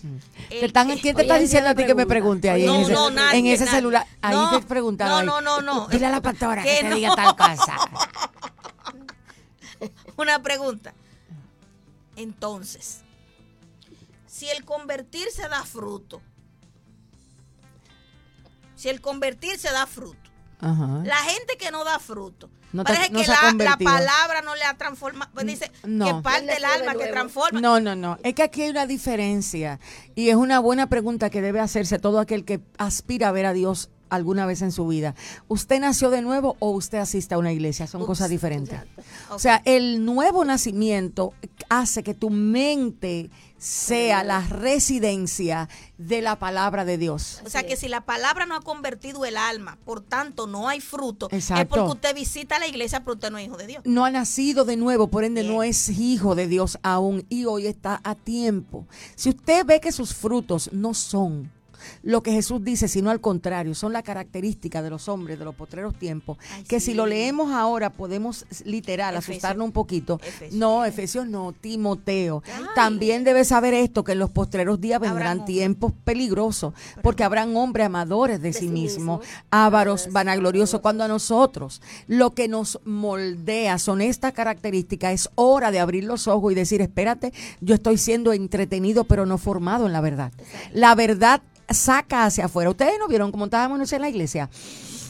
[0.49, 2.81] ¿Te el- están- ¿Quién te está diciendo a ti que me pregunte ahí Oye, en
[2.81, 4.05] No, ese, no, nadie, en ese celular?
[4.21, 5.25] Ahí No, te preguntaron.
[5.25, 5.87] no, no, no, no.
[5.87, 6.95] Dile a la pastora que, Que te no.
[6.95, 7.77] diga tal cosa.
[10.17, 10.93] Una pregunta.
[12.15, 13.01] Entonces,
[14.27, 16.21] si el convertirse da fruto,
[18.75, 21.01] si el convertirse da fruto, Ajá.
[21.03, 23.77] la gente que no da fruto, No te- parece no que se ha la, la
[23.77, 26.05] palabra no le ha transformado, pues dice No.
[26.05, 27.59] que parte de alma que transforma.
[27.59, 28.17] No, no, no.
[28.23, 29.79] Es que aquí hay una diferencia
[30.15, 33.53] y es una buena pregunta que debe hacerse todo aquel que aspira a ver a
[33.53, 35.15] Dios alguna vez en su vida.
[35.47, 37.87] ¿Usted nació de nuevo o usted asiste a una iglesia?
[37.87, 38.77] Son Ups, cosas diferentes.
[39.29, 41.33] O sea, el nuevo nacimiento
[41.69, 43.29] hace que tu mente
[43.61, 45.69] sea la residencia
[45.99, 47.41] de la palabra de Dios.
[47.45, 50.81] O sea que si la palabra no ha convertido el alma, por tanto no hay
[50.81, 51.75] fruto, es Exacto.
[51.75, 53.83] porque usted visita la iglesia, pero usted no es hijo de Dios.
[53.85, 55.53] no ha nacido de nuevo, por ende Bien.
[55.53, 58.87] no es hijo de Dios aún y hoy está a tiempo.
[59.15, 61.51] Si usted ve que sus frutos no son
[62.03, 65.55] lo que Jesús dice, sino al contrario, son la característica de los hombres de los
[65.55, 70.19] potreros tiempos, que si lo leemos ahora podemos literal asustarnos un poquito.
[70.51, 72.43] No, Efesios no, Timoteo.
[72.75, 77.85] También debes saber esto, que en los postreros días vendrán tiempos peligrosos, porque habrán hombres
[77.85, 81.81] amadores de, sí mismos, ávaros, vanagloriosos, cuando a nosotros.
[82.07, 86.81] Lo que nos moldea son estas características, es hora de abrir los ojos y decir,
[86.81, 90.31] espérate, yo estoy siendo entretenido, pero no formado en la verdad.
[90.73, 91.41] La verdad
[91.73, 92.69] saca hacia afuera.
[92.69, 94.49] Ustedes no vieron cómo estábamos en la iglesia.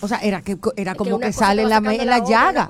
[0.01, 2.69] O sea, era que era como que, sale en la, la, llaga.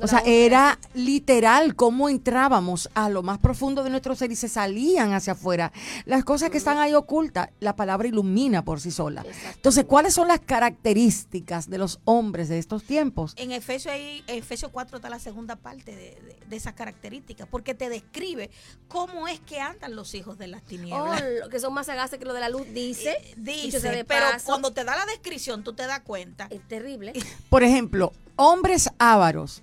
[0.00, 4.48] O sea, era literal cómo entrábamos a lo más profundo de nuestro ser y se
[4.48, 5.72] salían hacia afuera.
[6.04, 9.24] Las cosas que están ahí ocultas, la palabra ilumina por sí sola.
[9.54, 13.34] Entonces, ¿cuáles son las características de los hombres de estos tiempos?
[13.36, 18.50] En Efesios, ahí, Efesios 4 está la segunda parte de, esas características, porque te describe
[18.88, 21.22] cómo es que andan los hijos de las tinieblas.
[21.44, 23.10] Oh, que son más sagaces que lo de la luz, dice.
[23.10, 27.12] Eh, dice, pero cuando te da la descripción, tú te das cuenta terrible.
[27.48, 29.62] Por ejemplo, hombres ávaros.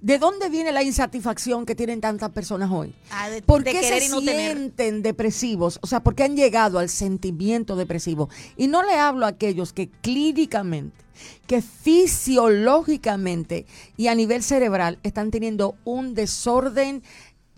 [0.00, 2.94] ¿De dónde viene la insatisfacción que tienen tantas personas hoy?
[3.10, 5.78] Ah, ¿Por qué se sienten depresivos?
[5.80, 8.28] O sea, ¿por qué han llegado al sentimiento depresivo?
[8.58, 11.02] Y no le hablo a aquellos que clínicamente,
[11.46, 13.64] que fisiológicamente
[13.96, 17.02] y a nivel cerebral están teniendo un desorden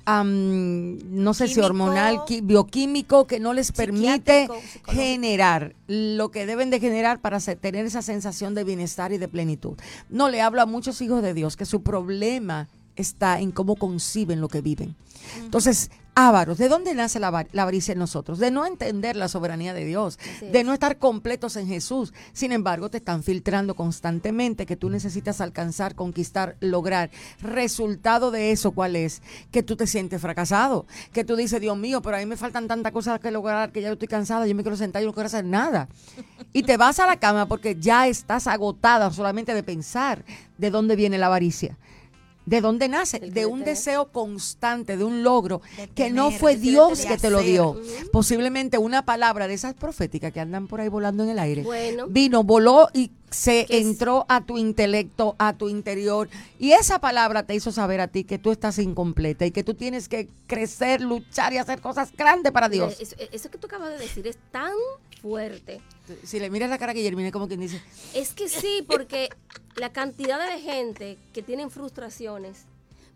[0.06, 4.48] no sé si hormonal, bioquímico, que no les permite
[4.86, 9.76] generar lo que deben de generar para tener esa sensación de bienestar y de plenitud.
[10.08, 14.40] No le hablo a muchos hijos de Dios que su problema está en cómo conciben
[14.40, 14.94] lo que viven.
[15.40, 16.56] Entonces, ávaros.
[16.56, 18.38] ¿De dónde nace la, avaricia en nosotros?
[18.38, 22.12] De no entender la soberanía de Dios, de no estar completos en Jesús.
[22.32, 27.10] Sin embargo, te están filtrando constantemente que tú necesitas alcanzar, conquistar, lograr.
[27.40, 29.22] Resultado de eso, ¿cuál es?
[29.52, 32.66] Que tú te sientes fracasado, que tú dices, Dios mío, pero a mí me faltan
[32.66, 35.26] tantas cosas que lograr que ya estoy cansada, yo me quiero sentar y no quiero
[35.26, 35.88] hacer nada.
[36.54, 40.24] Y te vas a la cama porque ya estás agotada solamente de pensar
[40.56, 41.76] de dónde viene la avaricia.
[42.46, 43.18] ¿De dónde nace?
[43.18, 45.60] De un deseo constante, de un logro,
[45.94, 47.80] que no fue Dios que te lo dio.
[48.12, 51.66] Posiblemente una palabra de esas proféticas que andan por ahí volando en el aire.
[52.08, 56.28] Vino, voló y se entró a tu intelecto, a tu interior.
[56.58, 59.74] Y esa palabra te hizo saber a ti que tú estás incompleta y que tú
[59.74, 62.96] tienes que crecer, luchar y hacer cosas grandes para Dios.
[63.00, 64.72] Eso, que tú acabas de decir es tan
[65.20, 65.80] fuerte.
[66.24, 67.82] Si le miras la cara a Guillermina, como quien dice.
[68.14, 69.28] Es que sí, porque
[69.76, 72.64] la cantidad de gente que tienen frustraciones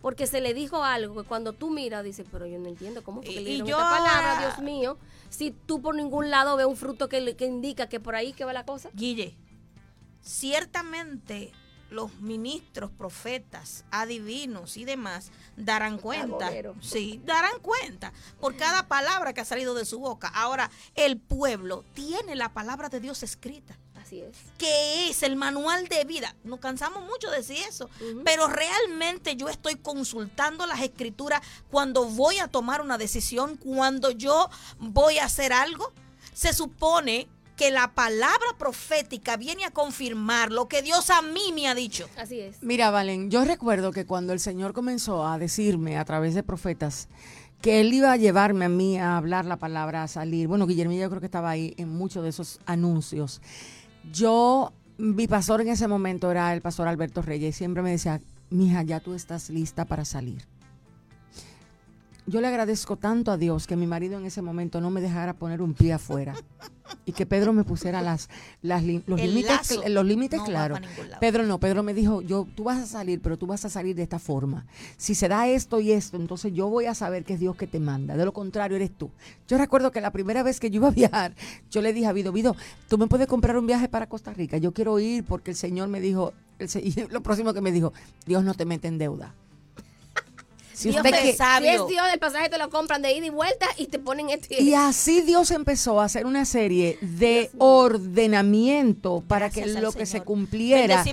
[0.01, 3.23] porque se le dijo algo que cuando tú miras dices, pero yo no entiendo cómo
[3.23, 4.97] fue que le dieron esta palabra, Dios mío,
[5.29, 8.45] si tú por ningún lado ves un fruto que, que indica que por ahí que
[8.45, 8.91] va la cosa.
[8.95, 9.35] Guille,
[10.23, 11.53] ciertamente
[11.91, 16.51] los ministros, profetas, adivinos y demás darán cuenta.
[16.81, 20.29] Sí, darán cuenta por cada palabra que ha salido de su boca.
[20.29, 23.77] Ahora, el pueblo tiene la palabra de Dios escrita.
[24.01, 24.37] Así es.
[24.57, 26.35] Que es el manual de vida.
[26.43, 27.91] Nos cansamos mucho de decir eso,
[28.25, 34.49] pero realmente yo estoy consultando las escrituras cuando voy a tomar una decisión, cuando yo
[34.79, 35.93] voy a hacer algo.
[36.33, 37.29] Se supone
[37.61, 42.09] que la palabra profética viene a confirmar lo que Dios a mí me ha dicho.
[42.17, 42.57] Así es.
[42.63, 47.09] Mira, Valen, yo recuerdo que cuando el Señor comenzó a decirme a través de profetas
[47.61, 50.95] que Él iba a llevarme a mí a hablar la palabra, a salir, bueno, Guillermo
[50.95, 53.43] yo creo que estaba ahí en muchos de esos anuncios.
[54.11, 58.23] Yo, mi pastor en ese momento era el pastor Alberto Reyes, y siempre me decía,
[58.49, 60.47] mija, ya tú estás lista para salir
[62.31, 65.35] yo le agradezco tanto a Dios que mi marido en ese momento no me dejara
[65.35, 66.35] poner un pie afuera
[67.05, 68.29] y que Pedro me pusiera las,
[68.63, 70.79] las los, límites, los límites claros.
[71.19, 73.97] Pedro no, Pedro me dijo, yo, tú vas a salir, pero tú vas a salir
[73.97, 74.65] de esta forma.
[74.97, 77.67] Si se da esto y esto, entonces yo voy a saber que es Dios que
[77.67, 78.17] te manda.
[78.17, 79.11] De lo contrario, eres tú.
[79.49, 81.35] Yo recuerdo que la primera vez que yo iba a viajar,
[81.69, 82.55] yo le dije a Vido, Vido,
[82.89, 84.57] tú me puedes comprar un viaje para Costa Rica.
[84.57, 86.69] Yo quiero ir porque el Señor me dijo, el,
[87.11, 87.93] lo próximo que me dijo,
[88.25, 89.35] Dios no te mete en deuda.
[90.81, 93.87] Si usted que, es Dios, el pasaje te lo compran de ida y vuelta y
[93.87, 94.63] te ponen este.
[94.63, 100.23] Y así Dios empezó a hacer una serie de ordenamiento para que lo que se
[100.23, 101.05] cumpliera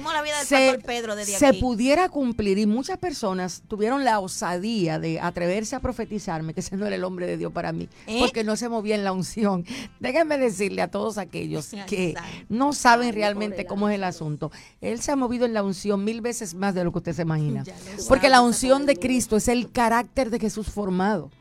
[0.46, 2.60] se, Pedro se pudiera cumplir.
[2.60, 7.04] Y muchas personas tuvieron la osadía de atreverse a profetizarme que ese no era el
[7.04, 8.20] hombre de Dios para mí, ¿Eh?
[8.20, 9.66] porque no se movía en la unción.
[10.00, 12.16] Déjenme decirle a todos aquellos que
[12.48, 14.50] no saben realmente cómo es el asunto.
[14.80, 17.24] Él se ha movido en la unción mil veces más de lo que usted se
[17.24, 17.66] imagina.
[18.08, 21.32] Porque la unción de Cristo es el el carácter de Jesús formado.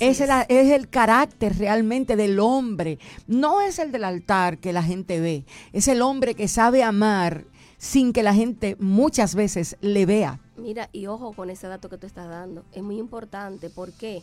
[0.00, 2.98] es, el, es el carácter realmente del hombre.
[3.26, 5.44] No es el del altar que la gente ve.
[5.72, 7.44] Es el hombre que sabe amar
[7.78, 10.40] sin que la gente muchas veces le vea.
[10.56, 12.64] Mira, y ojo con ese dato que tú estás dando.
[12.72, 14.22] Es muy importante porque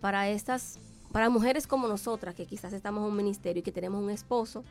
[0.00, 0.78] para estas
[1.16, 4.62] para mujeres como nosotras, que quizás estamos en un ministerio y que tenemos un esposo,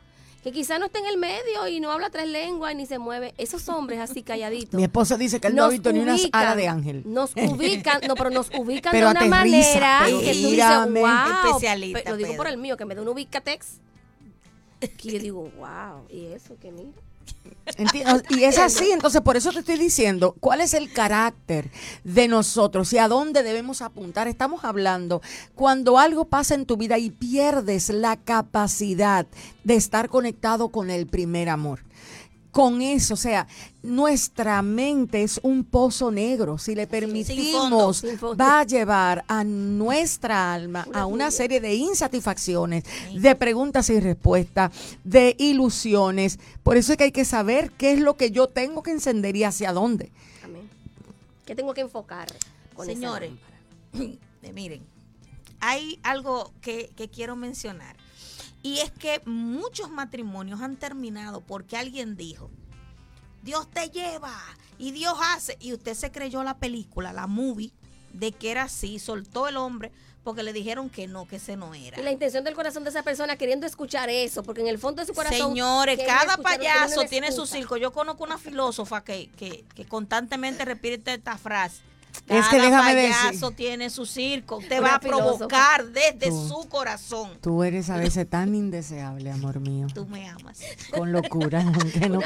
[0.44, 3.34] que quizás no está en el medio y no habla tres lenguas ni se mueve,
[3.36, 4.74] esos hombres así calladitos.
[4.74, 7.02] Mi esposo dice que él no ha visto ni una ala de ángel.
[7.04, 12.10] Nos ubican, no, pero nos ubican de una manera que tú dices, wow, especialista.
[12.12, 13.80] Lo digo por el mío, que me da un ubicatex.
[14.78, 16.92] Que yo digo, wow, y eso que mira.
[18.30, 21.70] Y es así, entonces por eso te estoy diciendo, ¿cuál es el carácter
[22.04, 24.28] de nosotros y a dónde debemos apuntar?
[24.28, 25.20] Estamos hablando
[25.54, 29.26] cuando algo pasa en tu vida y pierdes la capacidad
[29.64, 31.80] de estar conectado con el primer amor
[32.56, 33.12] con eso.
[33.12, 33.46] O sea,
[33.82, 36.56] nuestra mente es un pozo negro.
[36.56, 38.02] Si le permitimos,
[38.40, 44.72] va a llevar a nuestra alma a una serie de insatisfacciones, de preguntas y respuestas,
[45.04, 46.38] de ilusiones.
[46.62, 49.36] Por eso es que hay que saber qué es lo que yo tengo que encender
[49.36, 50.10] y hacia dónde.
[50.42, 50.66] Amén.
[51.44, 52.26] ¿Qué tengo que enfocar?
[52.86, 53.32] Señores,
[54.54, 54.80] miren,
[55.60, 57.96] hay algo que quiero mencionar.
[58.66, 62.50] Y es que muchos matrimonios han terminado porque alguien dijo,
[63.44, 64.36] Dios te lleva
[64.76, 65.56] y Dios hace.
[65.60, 67.70] Y usted se creyó la película, la movie,
[68.12, 69.92] de que era así, soltó el hombre
[70.24, 72.00] porque le dijeron que no, que ese no era.
[72.00, 75.00] Y la intención del corazón de esa persona queriendo escuchar eso, porque en el fondo
[75.00, 75.50] de su corazón...
[75.50, 77.76] Señores, cada payaso tiene su circo.
[77.76, 81.82] Yo conozco una filósofa que, que, que constantemente repite esta frase
[82.28, 84.60] es que déjame payaso tiene su circo.
[84.68, 87.30] Te va a provocar desde su corazón.
[87.40, 89.86] Tú eres a veces tan indeseable, amor mío.
[89.94, 90.60] Tú me amas.
[90.90, 91.64] Con locura.
[91.96, 92.20] Que no,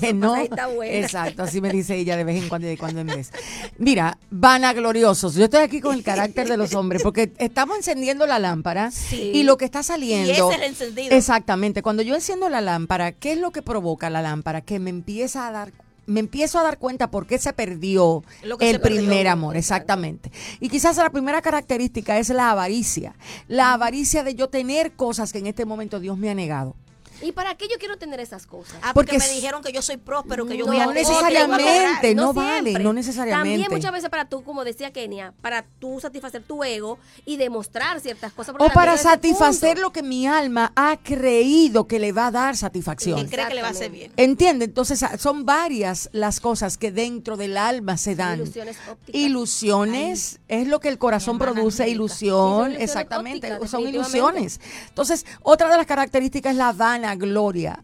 [0.00, 0.34] que no.
[0.82, 3.30] Exacto, así me dice ella de vez en cuando y de cuando en vez.
[3.78, 5.34] Mira, vanagloriosos.
[5.34, 9.42] Yo estoy aquí con el carácter de los hombres porque estamos encendiendo la lámpara y
[9.42, 10.32] lo que está saliendo.
[10.32, 11.14] Y es el encendido.
[11.14, 11.82] Exactamente.
[11.82, 14.60] Cuando yo enciendo la lámpara, ¿qué es lo que provoca la lámpara?
[14.60, 15.72] Que me empieza a dar
[16.06, 18.22] me empiezo a dar cuenta por qué se perdió
[18.60, 20.30] el primer amor, exactamente.
[20.60, 23.14] Y quizás la primera característica es la avaricia,
[23.48, 26.74] la avaricia de yo tener cosas que en este momento Dios me ha negado.
[27.22, 28.76] ¿Y para qué yo quiero tener esas cosas?
[28.82, 32.32] Ah, porque, me dijeron que yo soy próspero, que yo no, voy a necesariamente, no,
[32.32, 33.50] vale, no necesariamente.
[33.50, 38.00] También muchas veces para tú, como decía Kenia, para tú satisfacer tu ego y demostrar
[38.00, 38.54] ciertas cosas.
[38.58, 43.20] O para satisfacer lo que mi alma ha creído que le va a dar satisfacción.
[43.24, 44.12] Que cree que le va a hacer bien.
[44.16, 48.40] Entiende, entonces ah, son varias las cosas que dentro del alma se dan.
[48.40, 49.20] Ilusiones ópticas.
[49.20, 54.60] Ilusiones es lo que el corazón produce, ilusión, exactamente, son ilusiones.
[54.88, 57.82] Entonces, otra de las características es la vana gloria.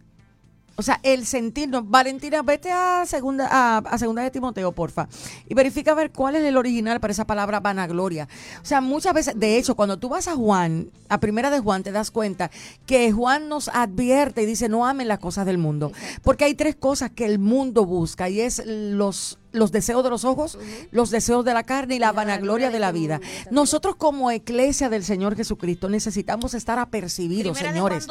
[0.78, 1.90] O sea, el sentirnos.
[1.90, 5.08] Valentina, vete a segunda, a, segunda de Timoteo, porfa.
[5.48, 8.28] Y verifica a ver cuál es el original para esa palabra vanagloria.
[8.62, 11.82] O sea, muchas veces, de hecho, cuando tú vas a Juan, a primera de Juan,
[11.82, 12.52] te das cuenta
[12.86, 15.90] que Juan nos advierte y dice, no amen las cosas del mundo.
[16.22, 20.24] Porque hay tres cosas que el mundo busca y es los los deseos de los
[20.24, 20.58] ojos,
[20.92, 23.18] los deseos de la carne y la, vanagloria de la vida.
[23.50, 28.06] Nosotros como iglesia del Señor Jesucristo necesitamos estar apercibidos, señores.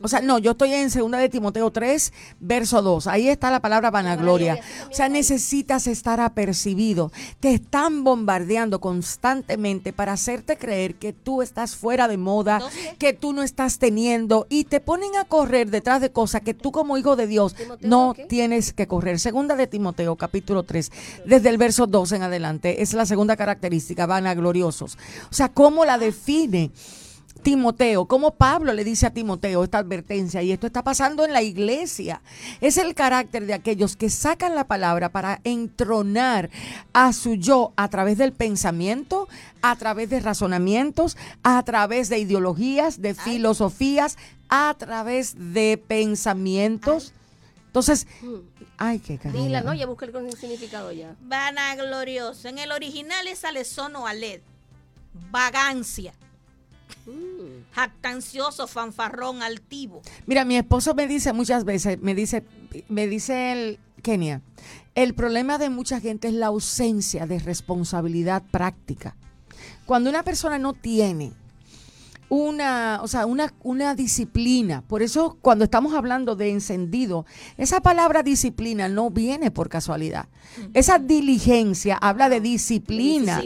[0.00, 3.06] O sea, no, yo estoy en segunda de Timoteo 3, verso 2.
[3.06, 4.58] Ahí está la palabra vanagloria.
[4.90, 7.10] O sea, necesitas estar apercibido.
[7.40, 12.60] Te están bombardeando constantemente para hacerte creer que tú estás fuera de moda,
[12.98, 16.72] que tú no estás teniendo y te ponen a correr detrás de cosas que tú
[16.72, 19.18] como hijo de Dios no tienes que correr.
[19.18, 20.92] Segunda de Timoteo, capítulo 3,
[21.24, 24.98] desde el verso 2 en adelante, es la segunda característica, vanagloriosos.
[25.30, 26.70] O sea, ¿cómo la define?
[27.46, 31.42] Timoteo, como Pablo le dice a Timoteo esta advertencia, y esto está pasando en la
[31.42, 32.20] iglesia,
[32.60, 36.50] es el carácter de aquellos que sacan la palabra para entronar
[36.92, 39.28] a su yo a través del pensamiento,
[39.62, 44.16] a través de razonamientos, a través de ideologías, de filosofías,
[44.48, 47.12] a través de pensamientos.
[47.68, 48.08] Entonces,
[48.76, 49.44] ay, qué cariño.
[49.44, 49.72] Dila, ¿no?
[49.72, 51.14] Ya busca el significado ya.
[51.20, 52.48] Vanaglorioso.
[52.48, 54.40] En el original es alesono aled.
[55.30, 56.25] Vagancia Mm.
[57.74, 60.02] Jactancioso, fanfarrón, altivo.
[60.26, 62.44] Mira, mi esposo me dice muchas veces, me dice,
[62.88, 64.42] me dice el Kenia,
[64.94, 69.16] el problema de mucha gente es la ausencia de responsabilidad práctica.
[69.84, 71.32] Cuando una persona no tiene
[72.28, 74.82] una, o sea, una, una disciplina.
[74.82, 77.24] Por eso cuando estamos hablando de encendido,
[77.56, 80.28] esa palabra disciplina no viene por casualidad.
[80.74, 83.42] Esa diligencia habla de disciplina.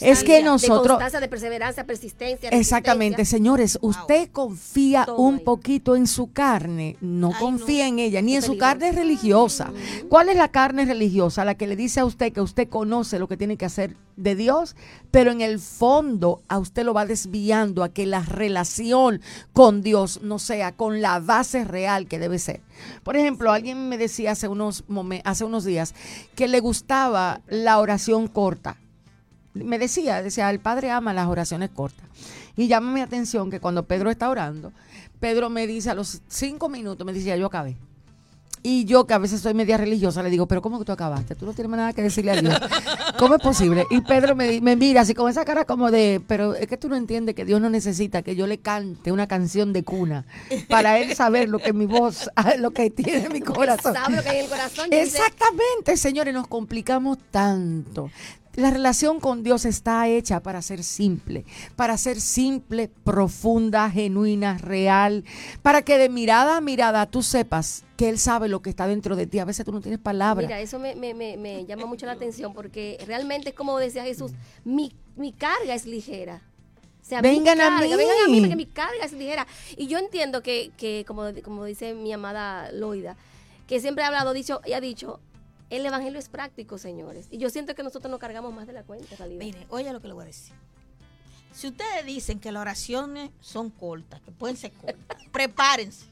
[0.00, 0.98] es que nosotros...
[1.12, 2.48] De de perseverancia, persistencia.
[2.50, 8.42] Exactamente, señores, usted confía un poquito en su carne, no confía en ella, ni en
[8.42, 9.72] su carne religiosa.
[10.08, 11.44] ¿Cuál es la carne religiosa?
[11.44, 14.34] La que le dice a usted que usted conoce lo que tiene que hacer de
[14.34, 14.76] Dios,
[15.10, 19.20] pero en el fondo a usted lo va desviando a que la relación
[19.52, 22.60] con Dios no sea con la base real que debe ser.
[23.02, 24.84] Por ejemplo, alguien me decía hace unos,
[25.24, 25.94] hace unos días
[26.34, 28.76] que le gustaba la oración corta.
[29.54, 32.06] me decía, decía, el Padre ama las oraciones cortas.
[32.56, 34.72] Y llama mi atención que cuando Pedro está orando,
[35.20, 37.76] Pedro me dice a los cinco minutos, me decía, yo acabé.
[38.66, 41.34] Y yo, que a veces soy media religiosa, le digo, pero ¿cómo que tú acabaste?
[41.34, 42.54] Tú no tienes nada que decirle a Dios.
[43.18, 43.84] ¿Cómo es posible?
[43.90, 46.88] Y Pedro me, me mira así con esa cara como de, pero es que tú
[46.88, 50.24] no entiendes que Dios no necesita que yo le cante una canción de cuna
[50.70, 53.92] para él saber lo que mi voz, lo que tiene mi corazón.
[53.92, 54.88] Sabe lo que hay en el corazón.
[54.90, 58.10] Exactamente, señores, nos complicamos tanto.
[58.56, 61.44] La relación con Dios está hecha para ser simple,
[61.74, 65.24] para ser simple, profunda, genuina, real,
[65.62, 69.16] para que de mirada a mirada tú sepas que Él sabe lo que está dentro
[69.16, 69.40] de ti.
[69.40, 70.46] A veces tú no tienes palabras.
[70.46, 74.32] Mira, eso me, me, me, llama mucho la atención porque realmente es como decía Jesús,
[74.64, 76.42] mi, mi carga es ligera.
[77.02, 77.88] O sea, vengan a mí.
[77.88, 79.46] Vengan a mí porque mi carga es ligera.
[79.76, 83.16] Y yo entiendo que, que como, como dice mi amada Loida,
[83.66, 85.20] que siempre ha hablado, dicho, y ha dicho,
[85.70, 87.26] el evangelio es práctico, señores.
[87.30, 89.44] Y yo siento que nosotros nos cargamos más de la cuenta, en realidad.
[89.44, 90.54] Mire, oye lo que le voy a decir.
[91.52, 96.06] Si ustedes dicen que las oraciones son cortas, que pueden ser cortas, prepárense.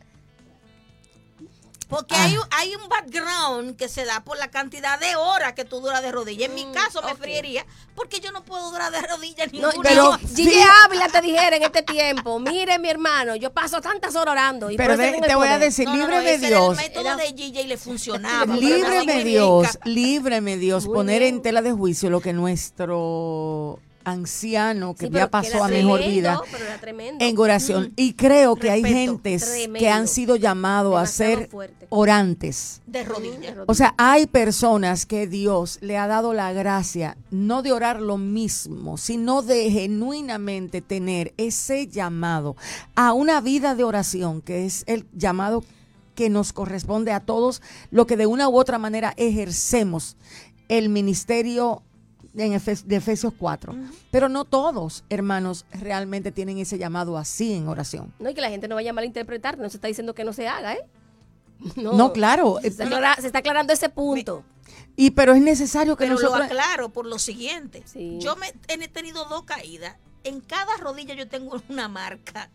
[1.93, 2.49] Porque hay, ah.
[2.53, 6.11] hay, un background que se da por la cantidad de horas que tú duras de
[6.11, 6.49] rodillas.
[6.49, 9.83] En mi mm, caso me friería porque yo no puedo durar de rodillas ninguna no,
[9.83, 14.33] Pero Gigi Ávila te dijera en este tiempo, mire mi hermano, yo paso tantas horas
[14.33, 14.71] orando.
[14.71, 16.79] Y pero te voy a decir, líbreme Dios.
[16.79, 18.57] el método de Gigi le funcionaba.
[18.57, 25.31] líbreme Dios, líbreme Dios, poner en tela de juicio lo que nuestro anciano que ya
[25.31, 26.41] pasó a mejor vida
[27.19, 27.85] en oración.
[27.85, 27.93] Mm.
[27.97, 31.49] Y creo que hay gentes que han sido llamados a ser
[31.89, 32.81] orantes.
[32.87, 33.57] De rodillas.
[33.67, 38.19] O sea, hay personas que Dios le ha dado la gracia no de orar lo
[38.19, 42.57] mismo, sino de genuinamente tener ese llamado
[42.95, 45.65] a una vida de oración, que es el llamado
[46.15, 50.17] que nos corresponde a todos, lo que de una u otra manera ejercemos
[50.69, 51.83] el ministerio
[52.35, 53.75] en de Efesios 4.
[54.11, 58.13] Pero no todos, hermanos, realmente tienen ese llamado así en oración.
[58.19, 60.33] No, y que la gente no vaya a malinterpretar, no se está diciendo que no
[60.33, 60.87] se haga, ¿eh?
[61.77, 62.59] No, claro.
[62.63, 64.45] Se está, aclarando ese punto.
[64.97, 66.39] Y pero es necesario que pero nosotros...
[66.39, 67.83] lo aclaro por lo siguiente.
[68.19, 69.97] Yo me, he tenido dos caídas.
[70.25, 72.51] En cada rodilla yo tengo una marca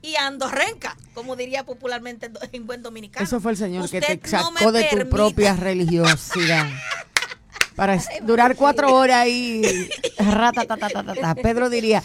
[0.00, 3.24] y ando renca, como diría popularmente en buen dominicano.
[3.24, 6.66] Eso fue el Señor que te sacó de tu propia religiosidad.
[7.74, 9.62] para durar cuatro horas y
[10.18, 10.66] rata,
[11.42, 12.02] Pedro diría,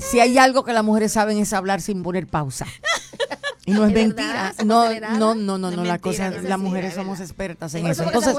[0.00, 2.66] si hay algo que las mujeres saben es hablar sin poner pausa.
[3.66, 4.54] Y no es, mentira.
[4.64, 4.88] No,
[5.18, 8.04] no, no, no, no, la cosa, las mujeres somos expertas en eso.
[8.04, 8.32] Entonces,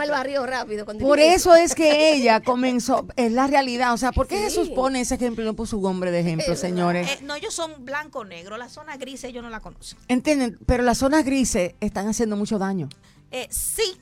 [1.01, 3.93] por eso es que ella comenzó, es la realidad.
[3.93, 6.55] O sea, ¿por qué Jesús pone ese ejemplo y no puso un hombre de ejemplo,
[6.55, 7.09] señores?
[7.09, 8.55] Eh, no, ellos son blanco negro.
[8.55, 9.99] La zona gris ellos no la conocen.
[10.07, 12.87] Entienden, pero las zonas grises están haciendo mucho daño.
[13.31, 13.99] Eh, sí,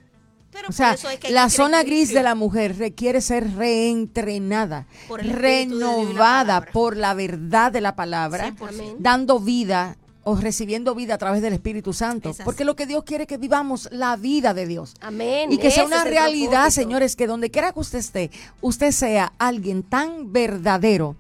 [0.67, 0.95] o sea,
[1.29, 7.95] la zona gris de la mujer requiere ser reentrenada, renovada por la verdad de la
[7.95, 8.55] palabra,
[8.99, 12.35] dando vida o recibiendo vida a través del Espíritu Santo.
[12.43, 14.95] Porque lo que Dios quiere es que vivamos la vida de Dios.
[14.99, 15.51] Amén.
[15.51, 18.31] Y que sea una realidad, señores, que donde quiera que usted esté,
[18.61, 21.15] usted sea alguien tan verdadero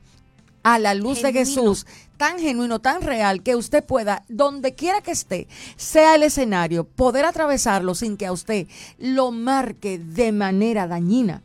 [0.63, 1.85] a la luz de Jesús,
[2.17, 7.25] tan genuino, tan real, que usted pueda, donde quiera que esté, sea el escenario, poder
[7.25, 11.41] atravesarlo sin que a usted lo marque de manera dañina.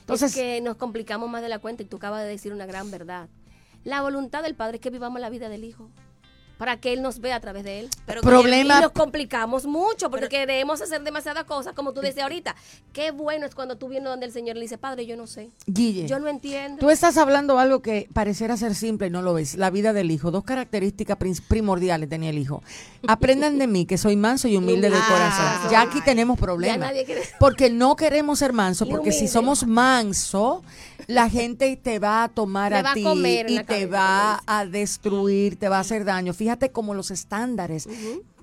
[0.00, 2.66] Entonces, es que nos complicamos más de la cuenta y tú acabas de decir una
[2.66, 3.28] gran verdad.
[3.84, 5.88] La voluntad del Padre es que vivamos la vida del Hijo
[6.60, 7.88] para que Él nos vea a través de Él.
[8.04, 12.54] Pero problema, y nos complicamos mucho porque queremos hacer demasiadas cosas, como tú decías ahorita.
[12.92, 15.48] Qué bueno es cuando tú vienes donde el Señor le dice, Padre, yo no sé.
[15.66, 16.06] Guille.
[16.06, 16.76] Yo no entiendo.
[16.78, 19.54] Tú estás hablando algo que pareciera ser simple y no lo ves.
[19.54, 20.30] La vida del Hijo.
[20.30, 21.16] Dos características
[21.48, 22.62] primordiales tenía el Hijo.
[23.08, 25.70] Aprendan de mí que soy manso y humilde de corazón.
[25.70, 26.92] Ya aquí tenemos problemas.
[27.38, 30.62] Porque no queremos ser manso, porque si somos manso,
[31.10, 33.04] la gente te va a tomar a, ti
[33.48, 36.32] y te va a destruir, te va a hacer daño.
[36.32, 37.88] Fíjate cómo los estándares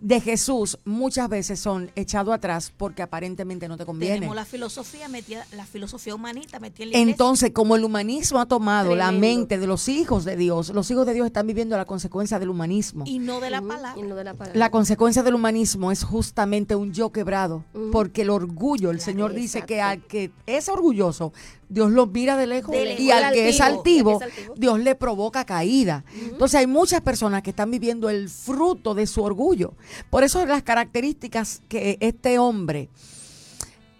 [0.01, 4.15] de Jesús muchas veces son echados atrás porque aparentemente no te conviene.
[4.15, 8.45] Tenemos la filosofía metida, la filosofía humanista metida en la Entonces, como el humanismo ha
[8.45, 11.85] tomado la mente de los hijos de Dios, los hijos de Dios están viviendo la
[11.85, 13.03] consecuencia del humanismo.
[13.07, 14.51] Y no de la, palabra.
[14.53, 19.63] la, consecuencia del humanismo es justamente un yo quebrado, porque el orgullo, el Señor dice
[19.63, 21.33] que al que es orgulloso,
[21.69, 24.19] Dios lo mira de lejos, y al que es altivo,
[24.55, 26.05] Dios le provoca caída.
[26.15, 29.73] Entonces hay muchas personas que están viviendo el fruto de su orgullo.
[30.09, 32.89] Por eso las características que este hombre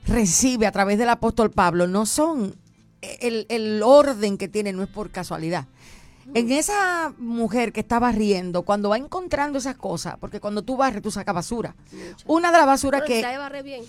[0.07, 2.55] recibe a través del apóstol Pablo no son
[3.01, 5.67] el, orden que tiene, no es por casualidad.
[6.33, 11.01] En esa mujer que está barriendo, cuando va encontrando esas cosas, porque cuando tú barres,
[11.01, 11.73] tú sacas basura.
[12.25, 13.21] Una de las basuras que...
[13.21, 13.83] sabe barrer bien.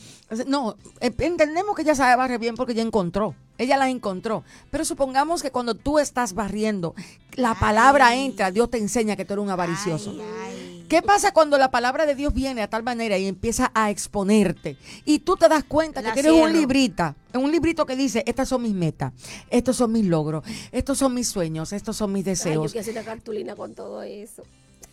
[0.46, 3.34] No, eh, entendemos que ella sabe barrer bien porque ella encontró.
[3.58, 4.44] Ella la encontró.
[4.70, 6.94] Pero supongamos que cuando tú estás barriendo,
[7.32, 8.26] la palabra Ay.
[8.26, 10.12] entra, Dios te enseña que tú eres un avaricioso.
[10.12, 10.67] Ay, ay.
[10.88, 14.76] ¿Qué pasa cuando la palabra de Dios viene a tal manera y empieza a exponerte?
[15.04, 18.48] Y tú te das cuenta La que tienes un librita, un librito que dice, estas
[18.48, 19.12] son mis metas,
[19.50, 22.72] estos son mis logros, estos son mis sueños, estos son mis Ay, yo deseos.
[22.72, 24.42] quiero hacer una cartulina con todo eso.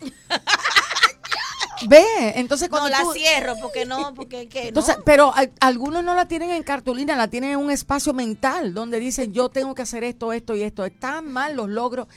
[1.88, 2.02] Ve,
[2.36, 4.68] entonces No cuando la tú- cierro porque no, porque ¿qué?
[4.68, 5.04] Entonces, no.
[5.04, 8.98] pero a- algunos no la tienen en cartulina, la tienen en un espacio mental donde
[8.98, 10.86] dicen yo tengo que hacer esto, esto y esto.
[10.86, 12.08] Están mal los logros,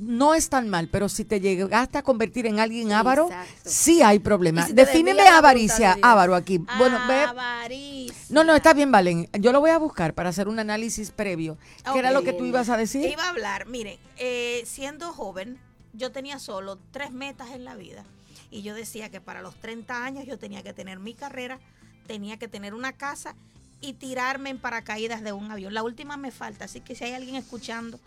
[0.00, 3.60] no están mal, pero si te llegaste a convertir en alguien avaro, Exacto.
[3.64, 4.62] sí hay problema.
[4.62, 6.58] Y si te Defíneme avaricia, avaro aquí.
[6.78, 9.28] Bueno, ve, no, no, está bien, Valen.
[9.40, 11.58] Yo lo voy a buscar para hacer un análisis previo.
[11.92, 13.08] ¿Qué era lo que tú ibas a decir?
[13.08, 15.58] Iba a hablar, miren, eh, siendo joven,
[15.92, 18.04] yo tenía solo tres metas en la vida.
[18.50, 21.58] Y yo decía que para los 30 años yo tenía que tener mi carrera,
[22.06, 23.34] tenía que tener una casa
[23.80, 25.74] y tirarme en paracaídas de un avión.
[25.74, 27.98] La última me falta, así que si hay alguien escuchando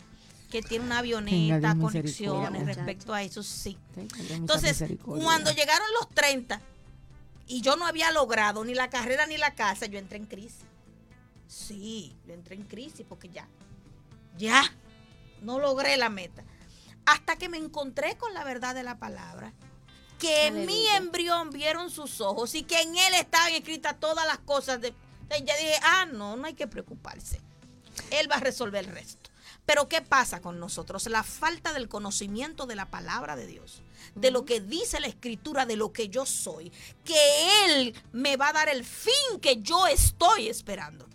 [0.50, 3.78] que tiene una avioneta, conexiones respecto a eso, sí.
[4.30, 6.60] Entonces, cuando llegaron los 30
[7.46, 10.64] y yo no había logrado ni la carrera ni la casa, yo entré en crisis.
[11.46, 13.48] Sí, yo entré en crisis porque ya,
[14.36, 14.62] ya,
[15.42, 16.44] no logré la meta.
[17.06, 19.52] Hasta que me encontré con la verdad de la palabra.
[20.18, 24.38] Que en mi embrión vieron sus ojos y que en él estaban escritas todas las
[24.38, 24.80] cosas.
[24.80, 24.92] De,
[25.30, 27.40] ya dije, ah, no, no hay que preocuparse.
[28.10, 29.27] Él va a resolver el resto.
[29.68, 31.06] Pero ¿qué pasa con nosotros?
[31.08, 33.82] La falta del conocimiento de la palabra de Dios,
[34.14, 36.72] de lo que dice la escritura, de lo que yo soy,
[37.04, 41.06] que Él me va a dar el fin que yo estoy esperando.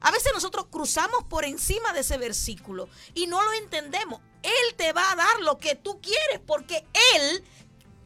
[0.00, 4.20] A veces nosotros cruzamos por encima de ese versículo y no lo entendemos.
[4.44, 6.86] Él te va a dar lo que tú quieres porque
[7.16, 7.44] Él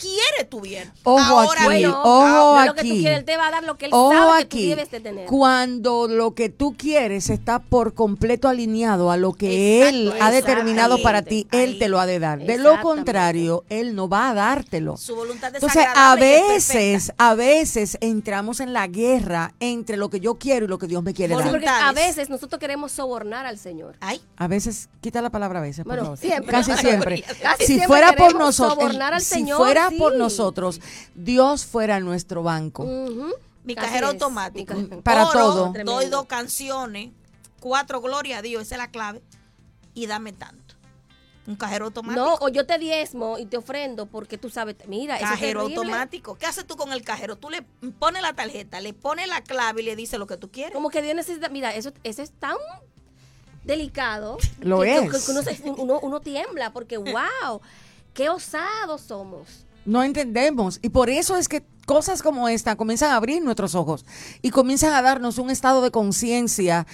[0.02, 0.90] quiere tu bien.
[1.04, 3.00] Ojo aquí, bien, ojo no es lo que tú aquí.
[3.00, 4.90] quieres, él te va a dar lo que él Ojo sabe que tú aquí, debes
[4.90, 5.26] de tener.
[5.26, 10.30] cuando lo que tú quieres está por completo alineado a lo que Exacto, Él ha
[10.30, 11.46] determinado para ti.
[11.52, 12.38] Él te lo ha de dar.
[12.40, 14.96] De lo contrario, Él no va a dártelo.
[14.96, 20.20] Su voluntad es Entonces, a veces, a veces entramos en la guerra entre lo que
[20.20, 21.48] yo quiero y lo que Dios me quiere dar.
[21.50, 23.96] porque a veces nosotros queremos sobornar al Señor.
[24.00, 26.18] Ay, A veces, quita la palabra a veces, por Bueno, favor.
[26.18, 26.50] siempre.
[26.52, 27.22] Casi siempre.
[27.42, 30.80] Casi si siempre fuera por nosotros, sobornar al si Señor, fuera por nosotros,
[31.14, 32.84] Dios fuera nuestro banco.
[32.84, 34.74] Mi Así cajero es, automático.
[34.74, 35.72] mi cajero- Para Oro, todo.
[35.72, 35.92] Tremendo.
[35.92, 37.10] Doy dos canciones,
[37.60, 39.22] cuatro, gloria a Dios, esa es la clave.
[39.94, 40.74] Y dame tanto.
[41.46, 42.24] Un cajero automático.
[42.24, 45.60] No, o yo te diezmo y te ofrendo porque tú sabes, mira, eso es cajero
[45.62, 46.36] automático.
[46.36, 47.36] ¿Qué haces tú con el cajero?
[47.36, 47.62] Tú le
[47.98, 50.72] pones la tarjeta, le pones la clave y le dices lo que tú quieres.
[50.72, 52.56] Como que Dios necesita, mira, eso, eso es tan
[53.64, 54.38] delicado.
[54.60, 55.24] Lo que- que- es.
[55.26, 56.96] que uno, se- uno- uno tiembla porque,
[57.50, 57.60] wow,
[58.14, 59.66] qué osados somos.
[59.84, 60.78] No entendemos.
[60.82, 64.04] Y por eso es que cosas como esta comienzan a abrir nuestros ojos
[64.40, 66.86] y comienzan a darnos un estado de conciencia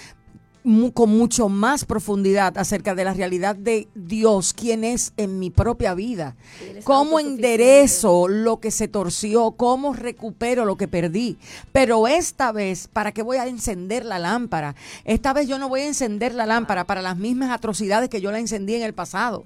[0.93, 5.95] con mucho más profundidad acerca de la realidad de Dios, quién es en mi propia
[5.95, 6.37] vida,
[6.85, 11.39] cómo enderezo lo que se torció, cómo recupero lo que perdí.
[11.73, 14.75] Pero esta vez, ¿para qué voy a encender la lámpara?
[15.05, 18.31] Esta vez yo no voy a encender la lámpara para las mismas atrocidades que yo
[18.31, 19.45] la encendí en el pasado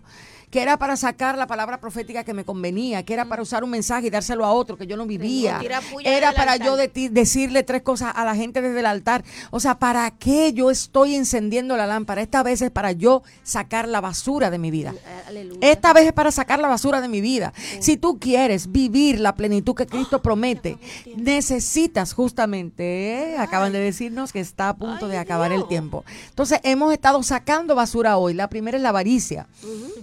[0.52, 3.70] que era para sacar la palabra profética que me convenía, que era para usar un
[3.70, 5.58] mensaje y dárselo a otro que yo no vivía.
[6.04, 9.24] Era para yo de decirle tres cosas a la gente desde el altar.
[9.50, 12.20] O sea, ¿para qué yo estoy encendiendo la lámpara?
[12.20, 14.94] Esta vez es para yo sacar la basura de mi vida.
[15.26, 15.58] Aleluya.
[15.62, 17.54] Esta vez es para sacar la basura de mi vida.
[17.80, 20.76] Si tú quieres vivir la plenitud que Cristo promete,
[21.16, 23.38] necesitas justamente, ¿eh?
[23.38, 26.04] acaban de decirnos que está a punto de acabar el tiempo.
[26.28, 28.34] Entonces, hemos estado sacando basura hoy.
[28.34, 29.46] La primera es la avaricia,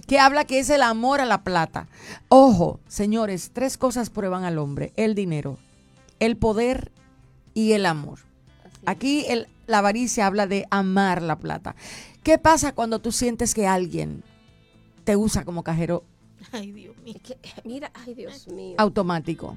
[0.08, 1.88] que habla que es el amor a la plata.
[2.28, 5.58] Ojo, señores, tres cosas prueban al hombre: el dinero,
[6.18, 6.92] el poder
[7.54, 8.18] y el amor.
[8.86, 11.74] Aquí el- la avaricia habla de amar la plata.
[12.22, 14.22] ¿Qué pasa cuando tú sientes que alguien
[15.04, 16.04] te usa como cajero
[16.52, 17.14] Ay, Dios mío.
[17.16, 19.56] Es que, mira, ay Dios mío, automático?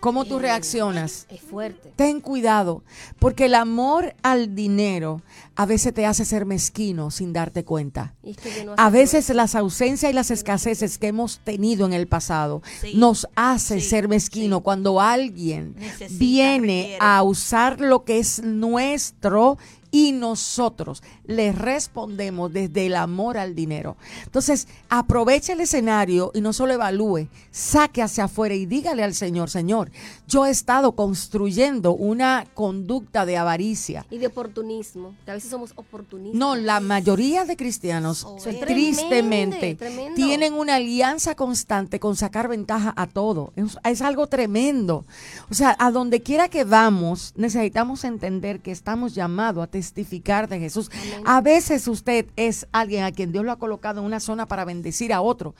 [0.00, 1.26] ¿Cómo tú Eh, reaccionas?
[1.30, 1.92] es fuerte.
[1.94, 2.82] Ten cuidado,
[3.18, 5.20] porque el amor al dinero
[5.56, 8.14] a veces te hace ser mezquino sin darte cuenta.
[8.22, 9.34] Y es que yo no A veces eso.
[9.34, 13.88] las ausencias y las escaseces que hemos tenido en el pasado Sí, nos hace sí,
[13.90, 14.62] ser mezquino sí.
[14.62, 16.98] cuando alguien Necesita, viene requiere.
[17.00, 19.58] a usar lo que es nuestro
[19.90, 23.96] y nosotros le respondemos desde el amor al dinero.
[24.24, 29.50] Entonces, aproveche el escenario y no solo evalúe, saque hacia afuera y dígale al Señor,
[29.50, 29.90] Señor,
[30.30, 34.06] yo he estado construyendo una conducta de avaricia.
[34.10, 36.38] Y de oportunismo, que a veces somos oportunistas.
[36.38, 40.14] No, la mayoría de cristianos, Oh, es tristemente, tremendo.
[40.14, 43.52] tienen una alianza constante con sacar ventaja a todo.
[43.56, 45.04] Es, es algo tremendo.
[45.50, 50.60] O sea, a donde quiera que vamos, necesitamos entender que estamos llamados a testificar de
[50.60, 50.90] Jesús.
[50.92, 51.22] Amén.
[51.26, 54.64] A veces usted es alguien a quien Dios lo ha colocado en una zona para
[54.64, 55.54] bendecir a otro,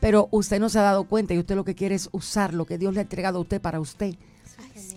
[0.00, 2.66] pero usted no se ha dado cuenta y usted lo que quiere es usar lo
[2.66, 4.14] que Dios le ha entregado a usted para usted.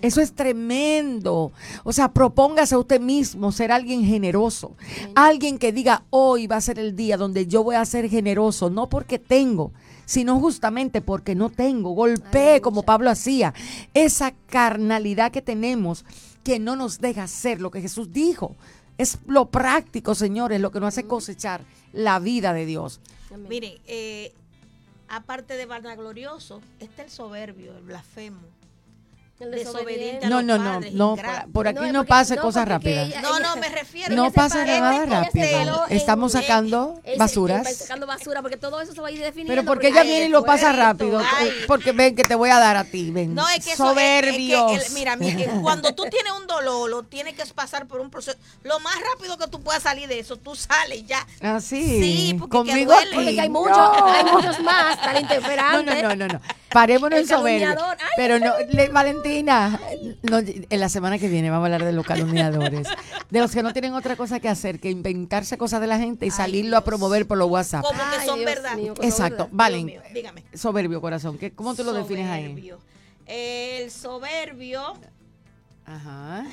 [0.01, 1.51] Eso es tremendo.
[1.83, 4.75] O sea, propóngase a usted mismo ser alguien generoso.
[5.15, 8.69] Alguien que diga, hoy va a ser el día donde yo voy a ser generoso,
[8.69, 9.71] no porque tengo,
[10.05, 11.91] sino justamente porque no tengo.
[11.91, 13.53] Golpee como Pablo hacía.
[13.93, 16.05] Esa carnalidad que tenemos
[16.43, 18.55] que no nos deja hacer lo que Jesús dijo.
[18.97, 21.61] Es lo práctico, señores, lo que nos hace cosechar
[21.93, 22.99] la vida de Dios.
[23.47, 24.33] Mire, eh,
[25.09, 28.58] aparte de vanaglorioso, está el soberbio, el blasfemo.
[29.39, 31.25] Desobediente a No, los no, no, padres, no, por,
[31.67, 33.07] aquí No, no, porque- no, cosas rápidas.
[33.07, 34.13] ella- No, no, me refiero.
[34.13, 35.85] No pasa pa- nada rápido.
[35.89, 37.75] Estamos en- sacando basuras.
[37.77, 39.51] sacando basura, porque todo eso se va a ir definiendo.
[39.53, 41.19] Pero porque ella viene y lo pasa rápido.
[41.37, 41.51] ay.
[41.67, 43.11] Porque ven que te voy a dar a ti.
[43.11, 43.33] Ven.
[43.33, 44.87] No, es que eso es- es que Soberbios.
[44.87, 48.09] el- mira, mi- eh, cuando tú tienes un dolor, lo tienes que pasar por un
[48.09, 48.37] proceso.
[48.63, 51.25] Lo más rápido que tú puedas salir de eso, tú sales ya.
[51.41, 51.81] Así.
[52.01, 53.15] Sí, porque Conmigo que duele.
[53.15, 54.05] Porque hay muchos, No.
[54.05, 56.03] hay muchos más tan No, intemperantes.
[56.03, 56.41] no, no, no, no.
[56.71, 57.75] Parémonos El en soberbia.
[57.79, 59.79] Ay, Pero no, le- Valentina,
[60.23, 62.87] no, en la semana que viene vamos a hablar de los calumniadores.
[63.29, 66.25] De los que no tienen otra cosa que hacer que inventarse cosas de la gente
[66.25, 67.83] y Ay, salirlo a promover por los WhatsApp.
[67.83, 68.75] Como que Ay, son Dios verdad.
[68.75, 69.35] mío, Exacto.
[69.43, 69.49] verdad.
[69.51, 69.85] Valen.
[69.85, 70.43] Mío, dígame.
[70.55, 71.37] Soberbio corazón.
[71.37, 72.45] ¿Qué, ¿Cómo tú lo defines ahí?
[72.47, 72.79] Soberbio.
[73.27, 74.93] El soberbio
[75.85, 76.45] Ajá.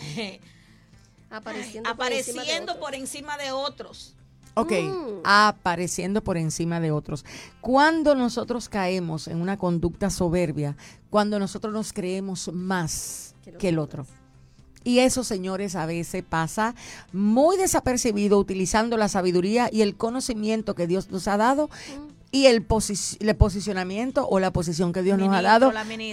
[1.30, 4.14] Apareciendo, apareciendo por encima por encima de otros.
[4.58, 5.20] Ok, Mm.
[5.24, 7.24] apareciendo por encima de otros.
[7.60, 10.76] Cuando nosotros caemos en una conducta soberbia,
[11.10, 14.06] cuando nosotros nos creemos más Que el otro.
[14.82, 16.74] Y eso, señores, a veces pasa
[17.12, 21.68] muy desapercibido utilizando la sabiduría y el conocimiento que Dios nos ha dado
[22.32, 25.72] y el, posi- el posicionamiento o la posición que Dios nos ha dado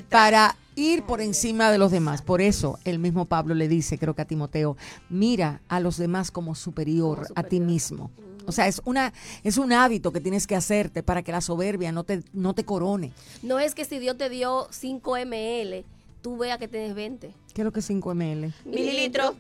[0.09, 2.21] para ir por encima de los demás.
[2.21, 4.77] Por eso el mismo Pablo le dice, creo que a Timoteo,
[5.09, 8.11] mira a los demás como superior, Como a ti mismo.
[8.45, 11.91] O sea, es una es un hábito que tienes que hacerte para que la soberbia
[11.93, 13.13] no te no te corone.
[13.41, 15.85] No es que si Dios te dio 5 ml,
[16.21, 17.33] tú veas que tienes 20.
[17.53, 18.53] ¿Qué es lo que es 5 ml?
[18.65, 19.35] Mililitros.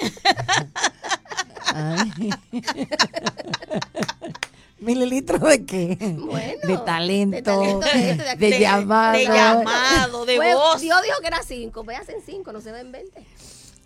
[1.74, 2.30] Ay.
[5.24, 5.96] ¿Mililitros de qué?
[6.18, 8.58] Bueno, de talento, de talento, de esto, de de, aquello.
[8.58, 9.18] llamado.
[9.18, 10.80] De llamado, de Pues, voz.
[10.80, 13.22] Dios dijo que era 5, veas en 5, no se ven 20.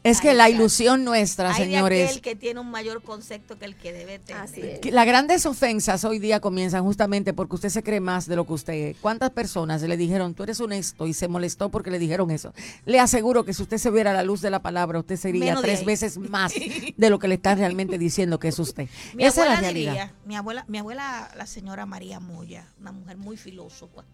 [0.09, 3.65] Es que la ilusión nuestra, Hay de señores, aquel que tiene un mayor concepto que
[3.65, 4.43] el que debe tener.
[4.43, 4.79] Así es.
[4.81, 8.47] que las grandes ofensas hoy día comienzan justamente porque usted se cree más de lo
[8.47, 8.97] que usted es.
[9.01, 12.53] ¿Cuántas personas le dijeron, tú eres honesto y se molestó porque le dijeron eso?
[12.87, 15.45] Le aseguro que si usted se viera a la luz de la palabra, usted sería
[15.45, 16.53] Menos de tres veces más
[16.97, 18.89] de lo que le están realmente diciendo que es usted.
[19.15, 19.93] Mi Esa es la abuela realidad.
[19.93, 24.05] diría, mi abuela, mi abuela, la señora María Moya, una mujer muy filósofa.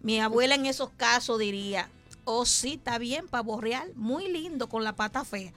[0.00, 1.88] Mi abuela en esos casos diría,
[2.30, 5.52] oh sí, está bien, pavo real, muy lindo con la pata fea.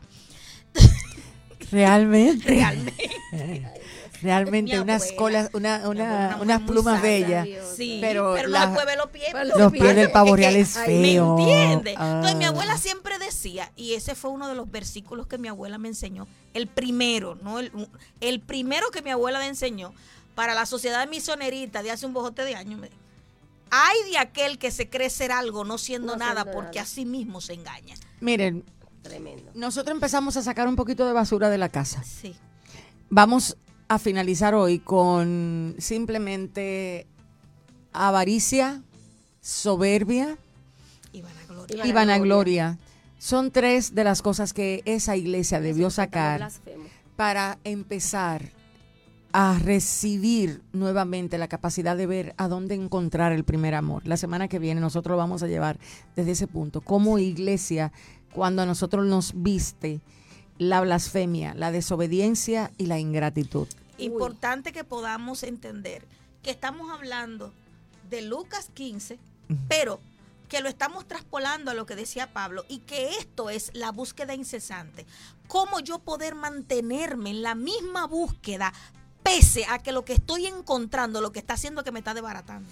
[1.71, 2.45] Realmente.
[2.49, 3.09] Realmente.
[4.21, 7.47] Realmente unas colas, una, una- unas plumas bellas.
[7.75, 9.29] Sí, Pero pero, la- no los pies.
[9.57, 11.37] Los pies del pavo real es ¿Me feo.
[11.39, 11.95] entiendes?
[11.99, 12.49] Entonces mi Ah.
[12.49, 16.27] abuela siempre decía, y ese fue uno de los versículos que mi abuela me enseñó,
[16.53, 17.71] el primero, no el,
[18.19, 19.91] el primero que mi abuela me enseñó
[20.35, 22.79] para la sociedad misionerita de hace un bojote de años.
[22.79, 22.99] me dijo,
[23.71, 26.83] Hay de aquel que se cree ser algo no siendo No nada siendo porque nada.
[26.83, 27.95] a sí mismo se engaña.
[28.19, 28.63] Miren,
[29.01, 29.49] Tremendo.
[29.55, 32.03] nosotros empezamos a sacar un poquito de basura de la casa.
[32.03, 32.35] Sí.
[33.09, 33.57] Vamos
[33.87, 37.07] a finalizar hoy con simplemente
[37.93, 38.81] avaricia,
[39.41, 40.37] soberbia
[41.13, 41.85] Y vanagloria.
[41.85, 42.77] Y vanagloria.
[43.19, 46.49] Son tres de las cosas que esa iglesia debió sacar
[47.15, 48.51] para empezar
[49.33, 54.05] a recibir nuevamente la capacidad de ver a dónde encontrar el primer amor.
[54.05, 55.79] La semana que viene nosotros lo vamos a llevar
[56.15, 56.81] desde ese punto.
[56.81, 57.91] Como iglesia,
[58.33, 60.01] cuando a nosotros nos viste
[60.57, 63.67] la blasfemia, la desobediencia y la ingratitud.
[63.97, 66.05] Importante que podamos entender
[66.43, 67.53] que estamos hablando
[68.09, 69.17] de Lucas 15,
[69.67, 69.99] pero
[70.49, 74.33] que lo estamos traspolando a lo que decía Pablo y que esto es la búsqueda
[74.33, 75.05] incesante.
[75.47, 78.73] ¿Cómo yo poder mantenerme en la misma búsqueda
[79.23, 82.67] pese a que lo que estoy encontrando, lo que está haciendo que me está desbaratando.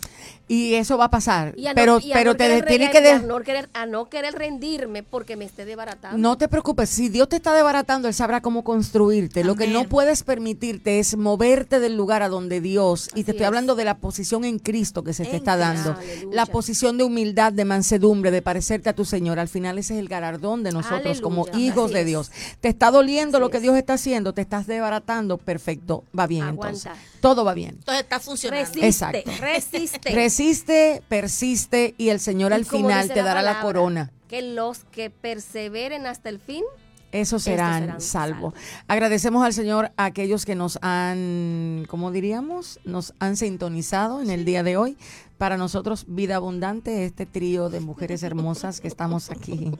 [0.48, 1.54] Y eso va a pasar.
[1.58, 2.98] Y a no- pero y a pero no te tiene que...
[3.12, 6.18] a no querer, a no querer rendirme porque me esté desbaratando.
[6.18, 9.44] No te preocupes, si Dios te está desbaratando, Él sabrá cómo construirte.
[9.44, 13.32] Lo que no puedes permitirte es moverte del lugar a donde Dios, y Así te
[13.32, 13.48] estoy es.
[13.48, 15.90] hablando de la posición en Cristo que se te está Cristo.
[15.90, 16.00] dando.
[16.00, 16.36] Aleluya.
[16.36, 19.38] La posición de humildad, de mansedumbre, de parecerte a tu Señor.
[19.40, 22.06] Al final ese es el galardón de nosotros como hijos Así de es.
[22.08, 22.32] Dios.
[22.60, 23.64] Te está doliendo Así lo que es.
[23.64, 26.96] Dios está haciendo, te estás desbaratando, perfecto, va bien Aguanta.
[27.22, 27.76] Todo va bien.
[27.80, 28.66] Entonces está funcionando.
[28.66, 29.32] Resiste, Exacto.
[29.40, 30.12] resiste.
[30.12, 34.12] Resiste, persiste y el Señor Y al final te dará la palabra, corona.
[34.28, 36.64] Que los que perseveren hasta el fin,
[37.12, 38.54] Esos serán, serán salvos.
[38.54, 38.54] salvos.
[38.88, 42.80] Agradecemos al Señor a aquellos que nos han, ¿cómo diríamos?
[42.84, 44.98] Nos han sintonizado en el día de hoy.
[45.40, 49.72] Para nosotros, Vida Abundante, este trío de mujeres hermosas que estamos aquí.